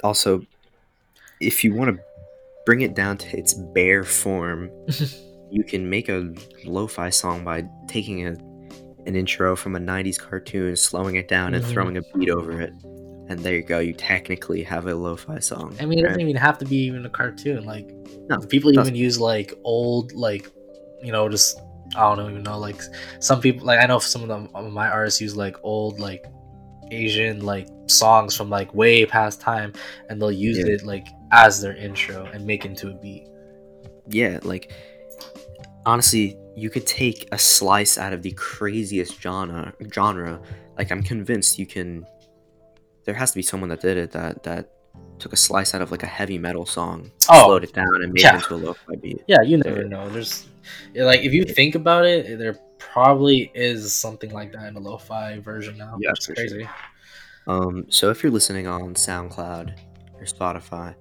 also 0.03 0.41
if 1.41 1.63
you 1.63 1.73
want 1.73 1.95
to 1.95 2.03
bring 2.65 2.81
it 2.81 2.93
down 2.95 3.17
to 3.17 3.37
its 3.37 3.53
bare 3.73 4.03
form 4.03 4.69
you 5.51 5.63
can 5.67 5.89
make 5.89 6.07
a 6.07 6.33
lo-fi 6.65 7.09
song 7.09 7.43
by 7.43 7.65
taking 7.87 8.25
a, 8.27 8.31
an 9.05 9.15
intro 9.15 9.55
from 9.55 9.75
a 9.75 9.79
90s 9.79 10.17
cartoon 10.17 10.75
slowing 10.75 11.15
it 11.15 11.27
down 11.27 11.53
and 11.55 11.63
Mhm. 11.65 11.69
throwing 11.73 11.97
a 11.97 12.01
beat 12.13 12.29
over 12.29 12.61
it 12.61 12.73
and 13.31 13.39
there 13.41 13.55
you 13.55 13.63
go 13.63 13.79
you 13.79 13.93
technically 13.93 14.61
have 14.63 14.87
a 14.87 14.93
lo-fi 14.95 15.39
song 15.39 15.75
I 15.79 15.85
mean, 15.85 15.99
it 15.99 16.03
right? 16.03 16.09
doesn't 16.09 16.21
even 16.21 16.35
have 16.35 16.57
to 16.59 16.65
be 16.65 16.77
even 16.89 17.05
a 17.05 17.09
cartoon. 17.09 17.65
Like 17.65 17.87
No, 18.29 18.39
people 18.39 18.71
even 18.73 18.93
use 18.95 19.19
like 19.19 19.53
old 19.63 20.11
like 20.13 20.49
you 21.03 21.11
know 21.11 21.27
just 21.29 21.59
I 21.95 22.13
don't 22.15 22.29
even 22.31 22.43
know 22.43 22.59
like 22.59 22.79
some 23.19 23.39
people 23.41 23.65
like 23.65 23.79
I 23.79 23.85
know 23.85 23.99
some 23.99 24.21
of 24.21 24.27
them 24.27 24.49
uh, 24.55 24.61
my 24.63 24.87
artists 24.89 25.19
use 25.21 25.35
like 25.35 25.55
old 25.63 25.99
like 25.99 26.25
Asian 26.91 27.45
like 27.45 27.67
songs 27.87 28.35
from 28.35 28.49
like 28.49 28.73
way 28.73 29.05
past 29.05 29.39
time 29.41 29.71
and 30.09 30.21
they'll 30.21 30.31
use 30.31 30.57
Yeah. 30.57 30.73
it 30.75 30.83
like 30.83 31.07
as 31.31 31.61
their 31.61 31.75
intro 31.75 32.25
and 32.33 32.45
make 32.45 32.65
into 32.65 32.89
a 32.89 32.93
beat. 32.93 33.27
yeah 34.09 34.39
like 34.43 34.71
honestly 35.85 36.37
you 36.55 36.69
could 36.69 36.85
take 36.85 37.27
a 37.31 37.37
slice 37.37 37.97
out 37.97 38.13
of 38.13 38.21
the 38.21 38.31
craziest 38.33 39.19
genre 39.21 39.73
genre 39.93 40.41
like 40.77 40.91
i'm 40.91 41.01
convinced 41.01 41.57
you 41.57 41.65
can 41.65 42.05
there 43.05 43.15
has 43.15 43.31
to 43.31 43.37
be 43.37 43.41
someone 43.41 43.69
that 43.69 43.81
did 43.81 43.97
it 43.97 44.11
that 44.11 44.43
that 44.43 44.69
took 45.19 45.33
a 45.33 45.37
slice 45.37 45.73
out 45.75 45.81
of 45.81 45.91
like 45.91 46.03
a 46.03 46.07
heavy 46.07 46.37
metal 46.37 46.65
song 46.65 47.11
Oh, 47.29 47.45
slowed 47.45 47.63
it 47.63 47.73
down 47.73 47.87
and 48.03 48.11
made 48.13 48.23
yeah. 48.23 48.33
it 48.35 48.41
into 48.43 48.55
a 48.55 48.57
lo-fi 48.57 48.95
beat 49.01 49.21
Yeah, 49.27 49.41
you 49.41 49.57
never 49.57 49.81
Yeah. 49.83 49.87
know. 49.87 50.09
There's 50.09 50.47
like 50.95 51.21
if 51.21 51.31
you 51.33 51.43
think 51.45 51.75
about 51.75 52.05
it, 52.05 52.37
there 52.37 52.57
probably 52.79 53.51
is 53.55 53.93
something 53.93 54.31
like 54.31 54.51
that 54.53 54.67
in 54.67 54.75
a 54.75 54.79
lo-fi 54.79 55.39
version 55.39 55.77
now. 55.77 55.97
Yeah, 55.99 56.09
which 56.11 56.19
is 56.19 56.25
for 56.25 56.33
crazy. 56.35 56.67
um 57.47 57.85
so 57.89 58.09
if 58.09 58.21
you're 58.23 58.31
listening 58.31 58.67
on 58.67 58.93
soundcloud 58.95 59.73
or 60.19 60.25
spotify 60.25 60.93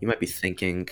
you 0.00 0.06
might 0.06 0.20
be 0.20 0.26
thinking 0.26 0.88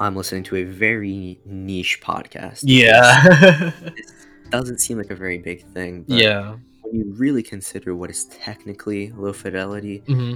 i'm 0.00 0.16
listening 0.16 0.42
to 0.42 0.56
a 0.56 0.64
very 0.64 1.40
niche 1.44 2.00
podcast 2.02 2.60
Yeah. 2.64 3.70
doesn't 4.50 4.78
seem 4.80 4.98
like 4.98 5.10
a 5.10 5.14
very 5.16 5.38
big 5.38 5.64
thing 5.72 6.04
but 6.08 6.18
yeah. 6.18 6.56
You 6.94 7.12
really 7.16 7.42
consider 7.42 7.94
what 7.94 8.10
is 8.10 8.26
technically 8.26 9.10
low 9.12 9.32
fidelity 9.32 9.98
hmm 10.06 10.34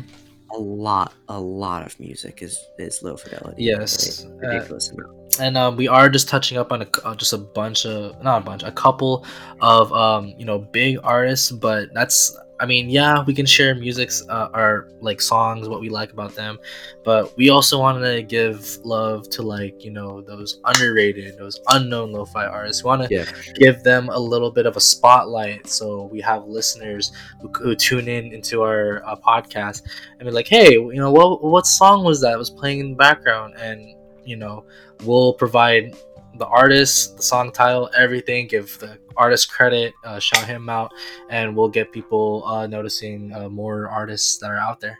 a 0.50 0.58
lot 0.58 1.12
a 1.28 1.38
lot 1.38 1.84
of 1.84 1.98
music 2.00 2.42
is 2.42 2.58
is 2.78 3.02
low 3.02 3.16
fidelity 3.16 3.64
Yes. 3.64 4.24
Like, 4.24 4.70
Uh, 4.70 4.74
amount 4.74 5.27
and 5.40 5.56
um, 5.56 5.76
we 5.76 5.88
are 5.88 6.08
just 6.08 6.28
touching 6.28 6.58
up 6.58 6.72
on 6.72 6.82
a, 6.82 6.88
uh, 7.04 7.14
just 7.14 7.32
a 7.32 7.38
bunch 7.38 7.86
of 7.86 8.20
not 8.22 8.42
a 8.42 8.44
bunch 8.44 8.62
a 8.62 8.72
couple 8.72 9.24
of 9.60 9.92
um, 9.92 10.34
you 10.38 10.44
know 10.44 10.58
big 10.58 10.98
artists 11.02 11.50
but 11.50 11.92
that's 11.94 12.36
i 12.60 12.66
mean 12.66 12.90
yeah 12.90 13.22
we 13.24 13.32
can 13.32 13.46
share 13.46 13.74
musics 13.74 14.24
uh, 14.28 14.48
our 14.52 14.88
like 15.00 15.20
songs 15.20 15.68
what 15.68 15.80
we 15.80 15.88
like 15.88 16.12
about 16.12 16.34
them 16.34 16.58
but 17.04 17.36
we 17.36 17.50
also 17.50 17.78
wanted 17.78 18.16
to 18.16 18.22
give 18.22 18.78
love 18.84 19.28
to 19.30 19.42
like 19.42 19.84
you 19.84 19.92
know 19.92 20.20
those 20.22 20.60
underrated 20.64 21.38
those 21.38 21.60
unknown 21.70 22.10
lo-fi 22.12 22.46
artists. 22.46 22.82
We 22.82 22.88
want 22.88 23.08
to 23.08 23.14
yeah. 23.14 23.24
give 23.54 23.82
them 23.84 24.08
a 24.08 24.18
little 24.18 24.50
bit 24.50 24.66
of 24.66 24.76
a 24.76 24.80
spotlight 24.80 25.68
so 25.68 26.08
we 26.12 26.20
have 26.20 26.46
listeners 26.46 27.12
who, 27.40 27.48
who 27.48 27.76
tune 27.76 28.08
in 28.08 28.32
into 28.32 28.62
our 28.62 29.06
uh, 29.06 29.14
podcast 29.14 29.82
and 30.18 30.26
be 30.26 30.30
like 30.32 30.48
hey 30.48 30.72
you 30.72 30.96
know 30.96 31.12
what 31.12 31.44
what 31.44 31.66
song 31.66 32.04
was 32.04 32.20
that? 32.22 32.36
Was 32.38 32.50
playing 32.50 32.80
in 32.80 32.90
the 32.90 32.96
background 32.96 33.54
and 33.58 33.94
you 34.28 34.36
know 34.36 34.64
we'll 35.04 35.32
provide 35.32 35.96
the 36.38 36.46
artist 36.46 37.16
the 37.16 37.22
song 37.22 37.50
title 37.50 37.90
everything 37.96 38.46
give 38.46 38.78
the 38.78 38.98
artist 39.16 39.50
credit 39.50 39.92
uh, 40.04 40.18
shout 40.18 40.44
him 40.46 40.68
out 40.68 40.92
and 41.30 41.56
we'll 41.56 41.68
get 41.68 41.90
people 41.90 42.44
uh, 42.46 42.66
noticing 42.66 43.32
uh, 43.34 43.48
more 43.48 43.88
artists 43.88 44.38
that 44.38 44.50
are 44.50 44.58
out 44.58 44.78
there 44.80 44.98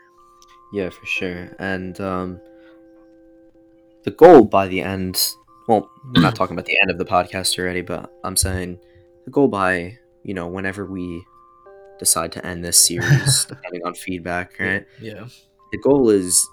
yeah 0.73 0.89
for 0.89 1.05
sure 1.05 1.55
and 1.59 2.01
um 2.01 2.41
the 4.03 4.11
goal 4.11 4.45
by 4.45 4.67
the 4.67 4.81
end. 4.81 5.35
Well, 5.67 5.89
we're 6.15 6.21
not 6.21 6.35
talking 6.35 6.55
about 6.55 6.65
the 6.65 6.77
end 6.81 6.89
of 6.89 6.97
the 6.97 7.05
podcast 7.05 7.59
already, 7.59 7.81
but 7.81 8.11
I'm 8.23 8.35
saying 8.35 8.79
the 9.25 9.31
goal 9.31 9.47
by 9.47 9.97
you 10.23 10.33
know 10.33 10.47
whenever 10.47 10.85
we 10.85 11.23
decide 11.99 12.31
to 12.33 12.45
end 12.45 12.63
this 12.63 12.77
series, 12.87 13.45
depending 13.49 13.81
on 13.85 13.93
feedback, 13.93 14.59
right? 14.59 14.85
Yeah. 14.99 15.27
The 15.71 15.77
goal 15.79 16.09
is 16.09 16.47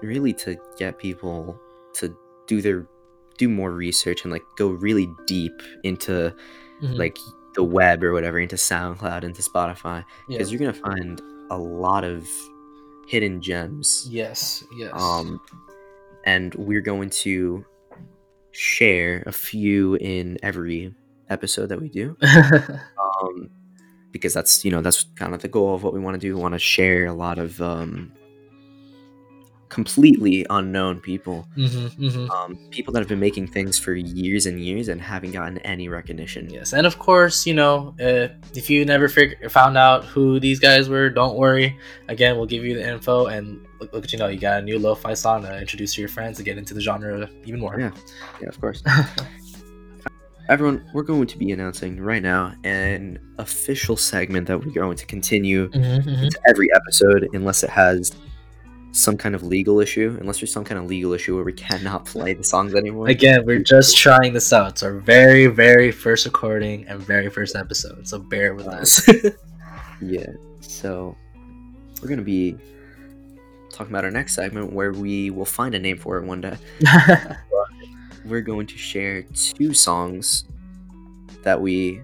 really 0.00 0.32
to 0.34 0.56
get 0.78 0.98
people 0.98 1.60
to 1.94 2.16
do 2.46 2.60
their 2.62 2.86
do 3.38 3.48
more 3.48 3.70
research 3.72 4.22
and 4.24 4.32
like 4.32 4.42
go 4.56 4.68
really 4.68 5.08
deep 5.26 5.62
into 5.84 6.34
Mhm. 6.82 6.98
like 6.98 7.16
the 7.54 7.62
web 7.64 8.02
or 8.02 8.12
whatever 8.12 8.38
into 8.38 8.56
SoundCloud 8.56 9.24
into 9.24 9.42
Spotify 9.42 10.04
yeah. 10.28 10.38
because 10.38 10.50
you're 10.52 10.58
gonna 10.58 10.72
find 10.72 11.20
a 11.50 11.56
lot 11.58 12.02
of 12.04 12.26
hidden 13.08 13.40
gems. 13.42 14.06
yes, 14.10 14.64
yes. 14.76 14.90
Um, 14.94 15.40
and 16.24 16.54
we're 16.54 16.80
going 16.80 17.10
to 17.10 17.64
share 18.52 19.22
a 19.26 19.32
few 19.32 19.94
in 19.96 20.38
every 20.42 20.94
episode 21.30 21.66
that 21.68 21.80
we 21.80 21.88
do. 21.88 22.16
Um, 23.22 23.50
because 24.10 24.34
that's 24.34 24.64
you 24.64 24.70
know 24.70 24.80
that's 24.82 25.04
kind 25.16 25.34
of 25.34 25.42
the 25.42 25.48
goal 25.48 25.74
of 25.74 25.82
what 25.84 25.92
we 25.94 26.00
want 26.00 26.14
to 26.14 26.18
do. 26.18 26.34
We 26.34 26.40
want 26.40 26.54
to 26.54 26.58
share 26.58 27.06
a 27.06 27.12
lot 27.12 27.38
of 27.38 27.60
um, 27.62 28.12
completely 29.72 30.44
unknown 30.50 31.00
people, 31.00 31.48
hmm 31.54 31.86
hmm 31.96 32.30
um, 32.30 32.58
people 32.70 32.92
that 32.92 33.00
have 33.00 33.08
been 33.08 33.18
making 33.18 33.46
things 33.46 33.78
for 33.78 33.94
years 33.94 34.44
and 34.44 34.60
years 34.60 34.88
and 34.88 35.00
haven't 35.00 35.32
gotten 35.32 35.56
any 35.58 35.88
recognition. 35.88 36.48
Yes, 36.50 36.74
and 36.74 36.86
of 36.86 36.98
course, 36.98 37.46
you 37.46 37.54
know, 37.54 37.94
uh, 37.98 38.28
if 38.54 38.68
you 38.68 38.84
never 38.84 39.08
fig- 39.08 39.50
found 39.50 39.78
out 39.78 40.04
who 40.04 40.38
these 40.38 40.60
guys 40.60 40.90
were, 40.90 41.08
don't 41.08 41.36
worry. 41.38 41.74
Again, 42.08 42.36
we'll 42.36 42.46
give 42.54 42.64
you 42.64 42.74
the 42.74 42.86
info, 42.86 43.26
and 43.26 43.66
look, 43.80 43.92
look 43.94 44.04
at 44.04 44.12
you 44.12 44.18
know, 44.18 44.28
you 44.28 44.38
got 44.38 44.58
a 44.60 44.62
new 44.62 44.78
lo-fi 44.78 45.14
song 45.14 45.42
to 45.42 45.58
introduce 45.58 45.94
to 45.94 46.02
your 46.02 46.08
friends 46.08 46.36
to 46.36 46.42
get 46.44 46.58
into 46.58 46.74
the 46.74 46.80
genre 46.82 47.28
even 47.44 47.58
more. 47.58 47.80
Yeah. 47.80 47.92
Yeah, 48.42 48.48
of 48.48 48.60
course. 48.60 48.82
Everyone, 50.48 50.84
we're 50.92 51.04
going 51.04 51.28
to 51.28 51.38
be 51.38 51.52
announcing 51.52 51.98
right 52.00 52.22
now 52.22 52.52
an 52.64 53.18
official 53.38 53.96
segment 53.96 54.48
that 54.48 54.58
we're 54.62 54.72
going 54.72 54.96
to 54.98 55.06
continue 55.06 55.70
Mhm, 55.70 56.04
mhm. 56.04 56.28
to 56.30 56.38
every 56.48 56.68
episode 56.74 57.28
unless 57.32 57.62
it 57.62 57.70
has 57.70 58.12
some 58.92 59.16
kind 59.16 59.34
of 59.34 59.42
legal 59.42 59.80
issue. 59.80 60.16
Unless 60.20 60.40
there's 60.40 60.52
some 60.52 60.64
kind 60.64 60.78
of 60.78 60.86
legal 60.86 61.12
issue 61.12 61.34
where 61.34 61.44
we 61.44 61.52
cannot 61.52 62.04
play 62.04 62.34
the 62.34 62.44
songs 62.44 62.74
anymore. 62.74 63.08
Again, 63.08 63.44
we're 63.44 63.58
just 63.58 63.96
trying 63.96 64.32
this 64.32 64.52
out. 64.52 64.70
It's 64.70 64.82
our 64.82 64.92
very, 64.92 65.46
very 65.46 65.90
first 65.90 66.26
recording 66.26 66.86
and 66.86 67.00
very 67.00 67.28
first 67.30 67.56
episode, 67.56 68.06
so 68.06 68.18
bear 68.18 68.54
with 68.54 68.68
us. 68.68 69.08
Yeah. 70.04 70.26
So 70.60 71.16
we're 72.02 72.08
gonna 72.08 72.22
be 72.22 72.56
talking 73.70 73.92
about 73.92 74.04
our 74.04 74.10
next 74.10 74.34
segment 74.34 74.72
where 74.72 74.92
we 74.92 75.30
will 75.30 75.44
find 75.44 75.74
a 75.74 75.78
name 75.78 75.96
for 75.96 76.18
it 76.18 76.24
one 76.24 76.40
day. 76.40 76.56
We're 78.24 78.40
going 78.40 78.68
to 78.68 78.76
share 78.78 79.22
two 79.22 79.74
songs 79.74 80.44
that 81.42 81.60
we 81.60 82.02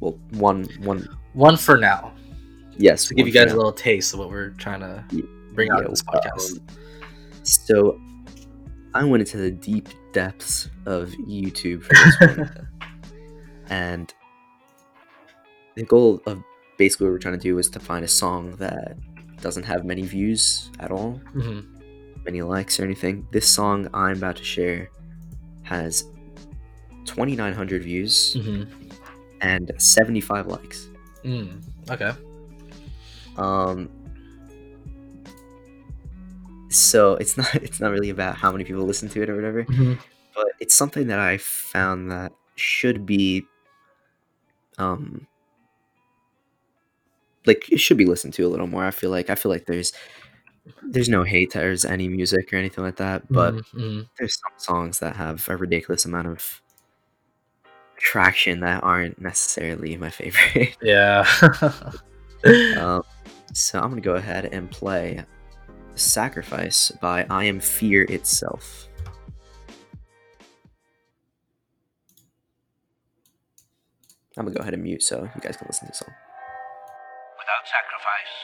well 0.00 0.18
one 0.30 0.66
one 0.80 1.06
One 1.34 1.56
for 1.58 1.76
now, 1.76 2.14
yes 2.78 3.06
to 3.08 3.14
give 3.14 3.26
you 3.26 3.32
guys 3.32 3.52
a 3.52 3.56
little 3.56 3.72
taste 3.72 4.14
of 4.14 4.20
what 4.20 4.30
we're 4.30 4.50
trying 4.50 4.80
to 4.80 5.04
Ye- 5.10 5.28
bring 5.58 5.70
out 5.70 5.88
this 5.90 6.02
podcast. 6.02 6.58
um, 6.60 6.66
so 7.42 8.00
I 8.94 9.04
went 9.04 9.20
into 9.22 9.36
the 9.36 9.50
deep 9.50 9.88
depths 10.12 10.68
of 10.86 11.10
YouTube 11.10 11.82
for 11.82 11.94
this 11.94 12.20
one, 12.36 12.68
and 13.70 14.14
the 15.76 15.82
goal 15.84 16.20
of 16.26 16.42
basically 16.78 17.06
what 17.06 17.12
we're 17.12 17.18
trying 17.18 17.34
to 17.38 17.40
do 17.40 17.58
is 17.58 17.68
to 17.70 17.80
find 17.80 18.04
a 18.04 18.08
song 18.08 18.52
that 18.56 18.96
doesn't 19.40 19.64
have 19.64 19.84
many 19.84 20.02
views 20.02 20.70
at 20.80 20.90
all, 20.90 21.20
Mhm. 21.34 21.64
many 22.24 22.42
likes 22.42 22.80
or 22.80 22.84
anything. 22.84 23.26
This 23.32 23.48
song 23.48 23.88
I'm 23.94 24.16
about 24.16 24.36
to 24.36 24.44
share 24.44 24.90
has 25.62 26.04
2,900 27.04 27.82
views 27.82 28.34
Mhm. 28.38 28.66
and 29.40 29.70
75 29.78 30.46
likes. 30.48 30.88
Mm. 31.24 31.62
Okay. 31.90 32.12
Um, 33.36 33.88
so 36.68 37.14
it's 37.14 37.36
not 37.36 37.54
it's 37.66 37.80
not 37.80 37.90
really 37.92 38.10
about 38.10 38.36
how 38.36 38.50
many 38.52 38.64
people 38.64 38.84
listen 38.84 39.08
to 39.10 39.22
it 39.22 39.30
or 39.30 39.34
whatever. 39.36 39.64
Mhm. 39.64 39.98
but 40.34 40.46
it's 40.60 40.74
something 40.74 41.06
that 41.08 41.18
I 41.18 41.38
found 41.38 42.10
that 42.10 42.32
should 42.56 43.06
be 43.06 43.44
um 44.78 45.26
like 47.46 47.70
it 47.72 47.78
should 47.80 47.96
be 47.96 48.04
listened 48.04 48.34
to 48.34 48.46
a 48.46 48.48
little 48.48 48.66
more. 48.66 48.84
I 48.84 48.90
feel 48.90 49.10
like 49.10 49.30
I 49.30 49.34
feel 49.34 49.50
like 49.50 49.66
there's 49.66 49.92
there's 50.82 51.08
no 51.08 51.22
hate 51.24 51.52
towards 51.52 51.84
any 51.84 52.08
music 52.08 52.52
or 52.52 52.56
anything 52.56 52.84
like 52.84 52.96
that, 52.96 53.26
but 53.30 53.54
Mhm, 53.54 53.62
mhm. 53.74 54.08
there's 54.18 54.38
some 54.38 54.52
songs 54.58 54.98
that 54.98 55.16
have 55.16 55.48
a 55.48 55.56
ridiculous 55.56 56.04
amount 56.04 56.28
of 56.28 56.60
traction 57.96 58.60
that 58.60 58.82
aren't 58.84 59.20
necessarily 59.20 59.96
my 59.96 60.10
favorite. 60.20 60.76
yeah. 60.82 61.26
um, 62.76 63.02
so 63.54 63.80
I'm 63.80 63.88
gonna 63.90 64.00
go 64.02 64.14
ahead 64.14 64.44
and 64.46 64.70
play 64.70 65.24
"Sacrifice" 65.98 66.90
by 67.00 67.26
I 67.28 67.44
Am 67.44 67.60
Fear 67.60 68.04
Itself. 68.04 68.88
I'm 74.36 74.44
gonna 74.44 74.54
go 74.54 74.60
ahead 74.60 74.74
and 74.74 74.82
mute 74.84 75.02
so 75.02 75.22
you 75.22 75.40
guys 75.40 75.56
can 75.56 75.66
listen 75.66 75.86
to 75.86 75.92
the 75.92 75.96
song. 75.96 76.14
Without 77.38 77.66
sacrifice, 77.66 78.34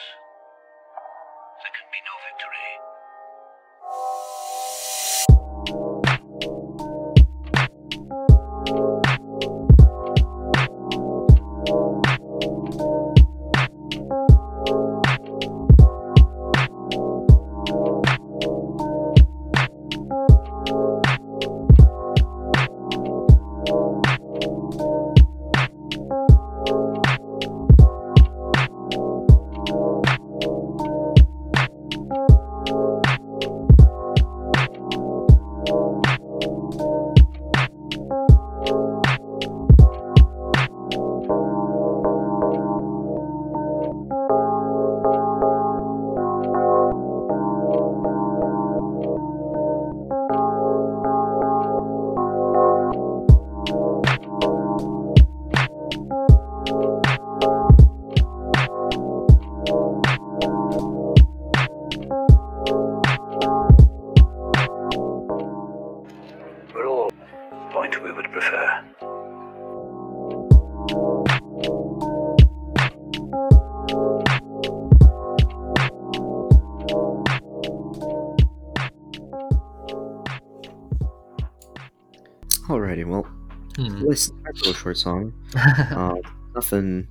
This 84.55 84.61
is 84.62 84.62
a 84.62 84.71
little 84.71 84.81
short 84.83 84.97
song. 84.99 85.33
um, 85.90 86.21
nothing 86.55 87.07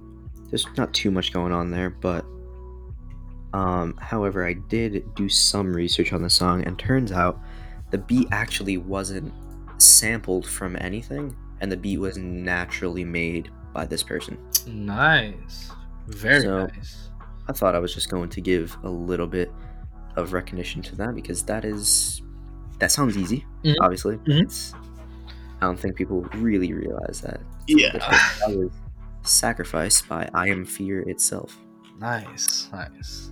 there's 0.50 0.66
not 0.78 0.94
too 0.94 1.10
much 1.12 1.34
going 1.34 1.52
on 1.52 1.70
there 1.72 1.90
but 1.90 2.24
um 3.54 3.96
however 4.00 4.46
i 4.46 4.54
did 4.54 5.04
do 5.16 5.28
some 5.28 5.74
research 5.74 6.14
on 6.14 6.22
the 6.22 6.30
song 6.30 6.64
and 6.66 6.78
turns 6.80 7.12
out 7.12 7.40
the 7.92 7.98
beat 7.98 8.28
actually 8.32 8.78
wasn't 8.78 9.34
sampled 9.80 10.48
from 10.48 10.76
anything 10.80 11.36
and 11.60 11.72
the 11.72 11.78
beat 11.78 11.98
was 11.98 12.18
naturally 12.18 13.04
made 13.04 13.50
by 13.74 13.86
this 13.86 14.04
person 14.04 14.38
nice. 14.68 15.72
Very 16.08 16.42
So- 16.44 16.68
nice. 16.68 17.10
i 17.50 17.52
thought 17.54 17.76
i 17.76 17.80
was 17.80 17.94
just 17.94 18.10
going 18.10 18.30
to 18.30 18.42
give 18.42 18.78
a 18.84 18.90
little 18.90 19.28
bit 19.28 19.52
of 20.16 20.34
recognition 20.34 20.82
to 20.84 20.96
that 20.98 21.16
because 21.16 21.44
that 21.44 21.66
is 21.66 22.22
that 22.80 22.92
sounds 22.92 23.18
easy 23.18 23.46
Mhm. 23.64 23.76
obviously 23.82 24.18
Mhm. 24.18 24.44
it's 24.44 24.74
i 25.64 25.66
don't 25.68 25.80
think 25.80 25.96
people 25.96 26.22
really 26.36 26.74
realize 26.74 27.22
that 27.22 27.40
Yeah. 27.68 27.94
that 27.94 28.50
was 28.58 28.72
sacrifice 29.24 30.02
by 30.02 30.30
i 30.34 30.48
am 30.50 30.66
fear 30.66 31.00
itself 31.10 31.58
Nice, 32.00 32.68
nice. 32.74 33.30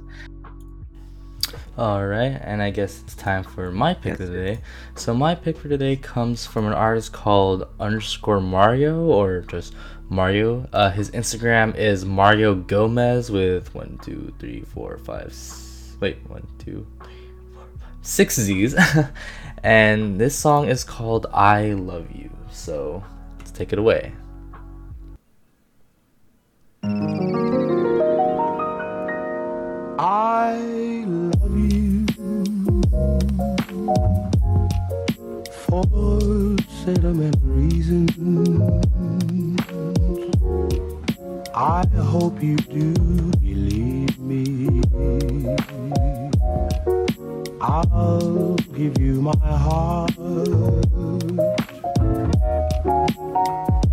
All 1.77 2.05
right, 2.05 2.39
and 2.41 2.61
I 2.61 2.69
guess 2.69 3.01
it's 3.01 3.15
time 3.15 3.43
for 3.43 3.69
my 3.71 3.93
pick 3.93 4.11
Yes, 4.19 4.19
of 4.21 4.27
the 4.29 4.33
day. 4.45 4.59
So 4.95 5.13
my 5.13 5.35
pick 5.35 5.57
for 5.57 5.67
today 5.67 5.95
comes 5.97 6.45
from 6.45 6.65
an 6.67 6.73
artist 6.73 7.11
called 7.11 7.67
underscore 7.79 8.39
Mario 8.39 9.01
or 9.07 9.41
just 9.41 9.73
Mario. 10.09 10.69
Uh, 10.71 10.91
his 10.91 11.11
Instagram 11.11 11.75
is 11.75 12.05
Mario 12.05 12.55
Gomez 12.55 13.29
with 13.31 13.73
one, 13.75 13.99
two, 14.01 14.31
three, 14.39 14.61
four, 14.61 14.97
five. 14.99 15.27
s- 15.27 15.97
Wait, 15.99 16.17
one, 16.29 16.47
two, 16.59 16.85
three, 17.03 17.31
four, 17.53 17.63
five, 17.79 17.89
six 18.01 18.35
Z's. 18.39 18.73
and 19.63 20.19
this 20.19 20.35
song 20.35 20.67
is 20.67 20.83
called 20.83 21.27
"I 21.33 21.73
Love 21.73 22.11
You." 22.11 22.29
So 22.51 23.03
let's 23.39 23.51
take 23.51 23.71
it 23.73 23.79
away. 23.79 24.13
I 30.03 30.55
love 31.05 31.57
you 31.57 32.05
for 35.51 35.85
sentimental 36.83 37.39
reasons. 37.43 38.11
I 41.53 41.85
hope 41.95 42.41
you 42.41 42.57
do 42.57 42.93
I'll 47.63 48.55
give 48.75 48.99
you 48.99 49.21
my 49.21 49.37
heart. 49.37 50.11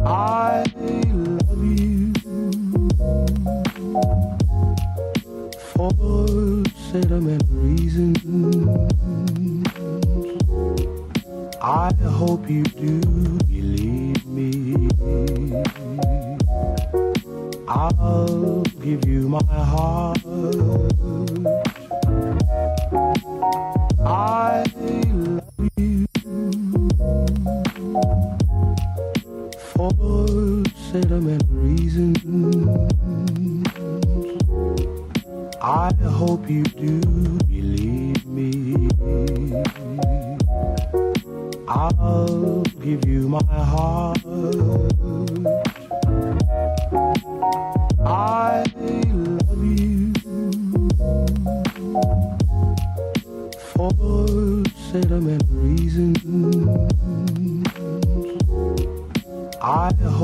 I 0.00 0.64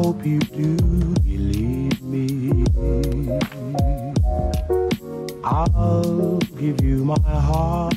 hope 0.05 0.27
you 0.27 0.39
do 0.39 0.77
believe 1.23 2.03
me. 2.03 2.63
I'll 5.43 6.39
give 6.61 6.85
you 6.85 7.07
my 7.07 7.19
heart. 7.23 7.95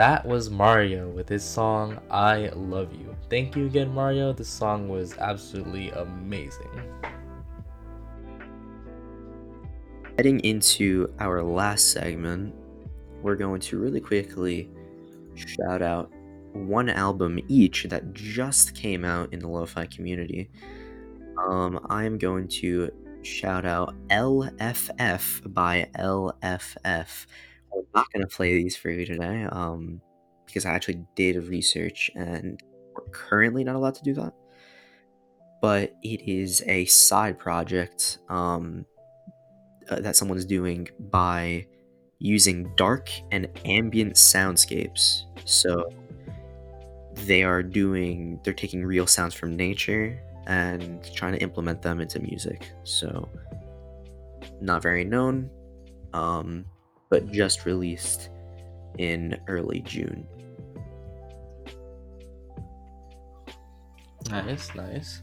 That 0.00 0.24
was 0.24 0.48
Mario 0.48 1.10
with 1.10 1.28
his 1.28 1.44
song 1.44 2.00
I 2.10 2.48
Love 2.54 2.90
You. 2.94 3.14
Thank 3.28 3.54
you 3.54 3.66
again, 3.66 3.92
Mario. 3.92 4.32
This 4.32 4.48
song 4.48 4.88
was 4.88 5.14
absolutely 5.18 5.90
amazing. 5.90 6.70
Heading 10.16 10.40
into 10.40 11.12
our 11.18 11.42
last 11.42 11.90
segment, 11.90 12.54
we're 13.20 13.36
going 13.36 13.60
to 13.60 13.78
really 13.78 14.00
quickly 14.00 14.70
shout 15.34 15.82
out 15.82 16.10
one 16.54 16.88
album 16.88 17.38
each 17.48 17.84
that 17.90 18.14
just 18.14 18.74
came 18.74 19.04
out 19.04 19.30
in 19.34 19.38
the 19.38 19.48
lo-fi 19.48 19.84
community. 19.84 20.48
Um, 21.46 21.78
I 21.90 22.04
am 22.04 22.16
going 22.16 22.48
to 22.48 22.90
shout 23.20 23.66
out 23.66 23.94
LFF 24.08 25.52
by 25.52 25.90
LFF. 25.98 27.26
I'm 27.72 27.86
not 27.94 28.06
to 28.12 28.26
play 28.26 28.54
these 28.54 28.76
for 28.76 28.90
you 28.90 29.06
today 29.06 29.46
um, 29.50 30.00
because 30.46 30.66
I 30.66 30.70
actually 30.70 31.04
did 31.14 31.36
research 31.48 32.10
and 32.14 32.60
we're 32.94 33.08
currently 33.10 33.64
not 33.64 33.76
allowed 33.76 33.94
to 33.96 34.02
do 34.02 34.14
that. 34.14 34.34
But 35.62 35.94
it 36.02 36.28
is 36.28 36.62
a 36.66 36.86
side 36.86 37.38
project 37.38 38.18
um, 38.28 38.86
uh, 39.88 40.00
that 40.00 40.16
someone's 40.16 40.46
doing 40.46 40.88
by 40.98 41.66
using 42.18 42.72
dark 42.76 43.10
and 43.30 43.48
ambient 43.64 44.14
soundscapes. 44.14 45.24
So 45.44 45.90
they 47.14 47.42
are 47.42 47.62
doing, 47.62 48.40
they're 48.42 48.54
taking 48.54 48.84
real 48.84 49.06
sounds 49.06 49.34
from 49.34 49.56
nature 49.56 50.18
and 50.46 51.02
trying 51.14 51.32
to 51.32 51.38
implement 51.42 51.82
them 51.82 52.00
into 52.00 52.20
music. 52.20 52.70
So 52.84 53.28
not 54.60 54.82
very 54.82 55.04
known, 55.04 55.50
um, 56.12 56.64
but 57.10 57.30
just 57.30 57.66
released 57.66 58.30
in 58.98 59.36
early 59.48 59.80
June. 59.80 60.26
Nice, 64.30 64.74
nice. 64.74 65.22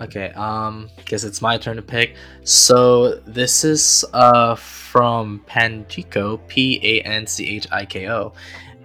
Okay, 0.00 0.30
um, 0.30 0.90
guess 1.06 1.24
it's 1.24 1.42
my 1.42 1.56
turn 1.58 1.76
to 1.76 1.82
pick. 1.82 2.16
So 2.44 3.16
this 3.26 3.64
is 3.64 4.04
uh 4.12 4.54
from 4.54 5.44
Panchiko, 5.48 6.40
P 6.46 6.80
A 6.82 7.02
N 7.02 7.26
C 7.26 7.56
H 7.56 7.66
I 7.72 7.84
K 7.84 8.08
O, 8.08 8.32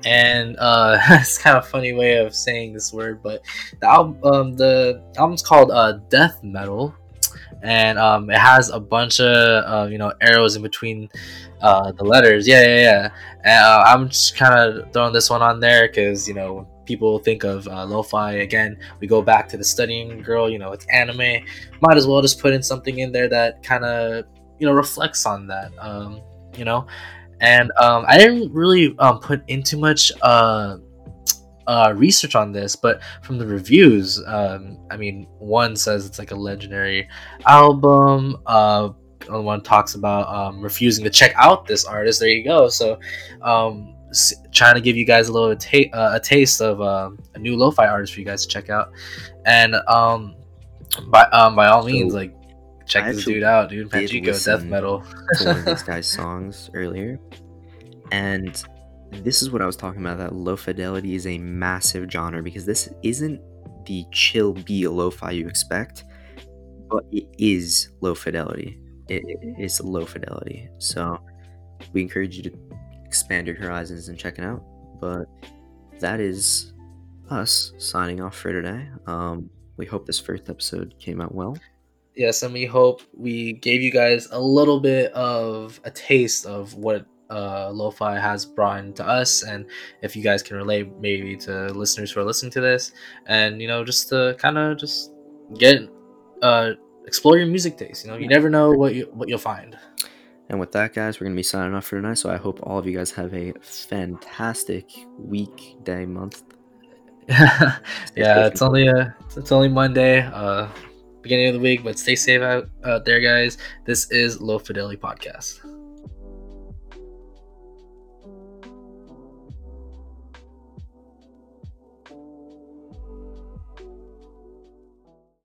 and 0.06 0.56
uh, 0.58 0.98
it's 1.10 1.38
kind 1.38 1.58
of 1.58 1.68
funny 1.68 1.94
way 1.94 2.18
of 2.18 2.36
saying 2.36 2.74
this 2.74 2.92
word, 2.92 3.22
but 3.22 3.42
the 3.80 3.88
album, 3.88 4.24
um, 4.24 4.54
the 4.54 5.04
album's 5.18 5.44
called 5.44 5.72
uh 5.72 5.94
Death 6.10 6.44
Metal, 6.44 6.96
and 7.64 7.98
um, 7.98 8.30
it 8.30 8.38
has 8.38 8.70
a 8.70 8.80
bunch 8.80 9.20
of 9.20 9.28
uh, 9.28 9.88
you 9.90 9.98
know 9.98 10.14
arrows 10.22 10.56
in 10.56 10.62
between 10.62 11.10
uh 11.62 11.92
the 11.94 12.04
letters. 12.04 12.48
Yeah, 12.48 12.62
yeah, 12.62 12.82
yeah. 12.82 13.10
And, 13.44 13.66
uh, 13.66 13.84
I'm 13.88 14.10
just 14.10 14.36
kind 14.36 14.54
of 14.54 14.92
throwing 14.94 15.14
this 15.14 15.30
one 15.30 15.42
on 15.42 15.60
there 15.60 15.88
because 15.88 16.28
you 16.28 16.34
know 16.34 16.68
people 16.86 17.18
think 17.20 17.44
of 17.44 17.68
uh, 17.68 17.86
lo-fi 17.86 18.34
again 18.34 18.78
we 19.00 19.08
go 19.08 19.22
back 19.22 19.48
to 19.48 19.58
the 19.58 19.64
studying 19.64 20.22
girl 20.22 20.50
you 20.50 20.60
know 20.60 20.74
it's 20.74 20.86
anime 20.92 21.42
might 21.82 21.96
as 21.96 22.06
well 22.06 22.22
just 22.22 22.40
put 22.42 22.54
in 22.54 22.62
something 22.62 23.00
in 23.00 23.12
there 23.12 23.30
that 23.30 23.64
kind 23.64 23.86
of 23.86 24.26
you 24.60 24.68
know 24.68 24.74
reflects 24.74 25.26
on 25.26 25.48
that 25.48 25.72
um 25.80 26.22
you 26.58 26.66
know 26.66 26.86
and 27.40 27.72
um 27.80 28.04
i 28.08 28.18
didn't 28.18 28.52
really 28.52 28.96
um 29.00 29.20
put 29.20 29.42
into 29.48 29.78
much 29.78 30.12
uh 30.24 30.78
uh 31.68 31.94
research 31.96 32.36
on 32.36 32.52
this 32.52 32.76
but 32.76 33.02
from 33.22 33.38
the 33.38 33.46
reviews 33.48 34.22
um 34.28 34.78
i 34.92 34.98
mean 34.98 35.26
one 35.40 35.76
says 35.76 36.06
it's 36.06 36.20
like 36.20 36.32
a 36.32 36.36
legendary 36.36 37.08
album 37.46 38.38
uh 38.48 38.90
one 39.30 39.62
talks 39.62 39.96
about 39.96 40.28
um, 40.28 40.60
refusing 40.62 41.02
to 41.06 41.10
check 41.10 41.32
out 41.38 41.66
this 41.66 41.86
artist. 41.86 42.20
There 42.20 42.28
you 42.28 42.44
go. 42.44 42.68
So 42.68 43.00
um 43.42 43.96
s- 44.10 44.34
trying 44.52 44.76
to 44.76 44.82
give 44.82 44.98
you 44.98 45.06
guys 45.06 45.30
a 45.30 45.32
little 45.32 45.56
ta- 45.56 45.90
uh, 45.94 46.12
a 46.16 46.20
taste 46.20 46.60
of 46.60 46.82
um, 46.82 47.18
a 47.34 47.40
new 47.40 47.56
lo-fi 47.56 47.88
artist 47.88 48.14
for 48.14 48.20
you 48.20 48.26
guys 48.26 48.42
to 48.46 48.50
check 48.50 48.70
out. 48.70 48.92
And 49.46 49.76
um 49.88 50.36
by 51.08 51.24
um 51.32 51.56
by 51.56 51.68
all 51.68 51.86
means 51.86 52.12
So, 52.12 52.18
like 52.18 52.36
check 52.86 53.06
I 53.06 53.14
this 53.14 53.24
dude 53.24 53.44
out 53.44 53.70
dude. 53.70 53.90
Panchiko 53.90 54.44
death 54.44 54.66
metal. 54.66 55.06
one 55.42 55.58
of 55.60 55.66
these 55.66 55.84
guys' 55.92 56.06
songs 56.12 56.70
earlier, 56.74 57.18
and 58.12 58.62
this 59.24 59.42
is 59.42 59.52
what 59.52 59.62
I 59.62 59.66
was 59.66 59.76
talking 59.76 60.02
about. 60.02 60.18
That 60.18 60.34
low 60.34 60.56
fidelity 60.56 61.16
is 61.16 61.28
a 61.28 61.38
massive 61.38 62.10
genre 62.12 62.42
because 62.42 62.66
this 62.66 62.90
isn't 63.04 63.42
the 63.86 64.06
chill 64.12 64.54
beat 64.54 64.88
lo-fi 64.88 65.32
you 65.32 65.48
expect, 65.48 66.06
but 66.90 67.04
it 67.12 67.28
is 67.38 67.90
low 68.02 68.16
fidelity. 68.16 68.80
It, 69.10 69.24
it 69.26 69.62
is 69.62 69.82
low 69.82 70.06
fidelity. 70.06 70.70
So 70.80 71.20
we 71.92 72.02
encourage 72.02 72.38
you 72.38 72.44
to 72.44 72.52
expand 73.06 73.48
your 73.48 73.56
horizons 73.56 74.10
and 74.10 74.18
check 74.18 74.40
it 74.40 74.46
out. 74.46 74.64
But 75.00 75.26
that 76.00 76.20
is 76.20 76.74
us 77.30 77.74
signing 77.78 78.22
off 78.22 78.36
for 78.36 78.52
today. 78.52 78.88
Um, 79.08 79.50
we 79.78 79.86
hope 79.86 80.06
this 80.06 80.20
first 80.20 80.50
episode 80.50 80.96
came 81.00 81.20
out 81.20 81.34
well. 81.34 81.58
yes, 82.16 82.44
and 82.44 82.54
we 82.54 82.66
hope 82.66 83.02
we 83.18 83.54
gave 83.54 83.82
you 83.82 83.92
guys 83.92 84.28
a 84.32 84.40
little 84.40 84.80
bit 84.80 85.12
of 85.14 85.80
a 85.84 85.92
taste 85.92 86.46
of 86.46 86.76
what 86.76 87.06
uh, 87.30 87.70
lo-fi 87.72 88.20
has 88.20 88.46
brought 88.46 88.80
into 88.80 89.06
us, 89.06 89.44
and 89.44 89.66
if 90.02 90.16
you 90.16 90.24
guys 90.24 90.44
can 90.44 90.58
relate, 90.58 90.92
maybe 91.00 91.36
to 91.38 91.68
listeners 91.74 92.12
who 92.12 92.20
are 92.20 92.24
listening 92.24 92.52
to 92.52 92.62
this, 92.62 92.92
and 93.28 93.62
you 93.62 93.68
know, 93.68 93.84
just 93.84 94.10
to 94.10 94.36
kind 94.40 94.58
of 94.58 94.78
just 94.78 95.12
get 95.58 95.90
uh, 96.42 96.72
explore 97.06 97.38
your 97.38 97.48
music 97.48 97.78
taste. 97.78 98.06
You 98.06 98.12
know, 98.12 98.18
you 98.18 98.28
never 98.28 98.50
know 98.50 98.72
what 98.72 98.96
you 98.96 99.10
what 99.14 99.30
you'll 99.30 99.40
find. 99.40 99.78
And 100.50 100.60
with 100.60 100.72
that, 100.74 100.94
guys, 100.94 101.20
we're 101.20 101.26
gonna 101.26 101.36
be 101.36 101.44
signing 101.44 101.74
off 101.74 101.86
for 101.86 101.96
tonight. 101.96 102.16
So 102.16 102.30
I 102.30 102.38
hope 102.38 102.60
all 102.64 102.78
of 102.78 102.86
you 102.86 102.96
guys 102.98 103.12
have 103.12 103.34
a 103.34 103.54
fantastic 103.62 104.90
week, 105.18 105.78
day, 105.84 106.06
month. 106.06 106.44
yeah, 107.30 107.78
it's 108.16 108.62
only 108.62 108.88
a 108.88 109.16
it's 109.36 109.52
only 109.52 109.70
Monday, 109.70 110.22
uh, 110.22 110.68
beginning 111.22 111.48
of 111.48 111.54
the 111.54 111.60
week, 111.60 111.84
but 111.84 111.98
stay 111.98 112.16
safe 112.16 112.42
out, 112.42 112.70
out 112.84 113.06
there, 113.06 113.22
guys. 113.22 113.58
This 113.86 114.12
is 114.12 114.42
Low 114.42 114.60
Fidelity 114.60 114.98
Podcast. 114.98 115.62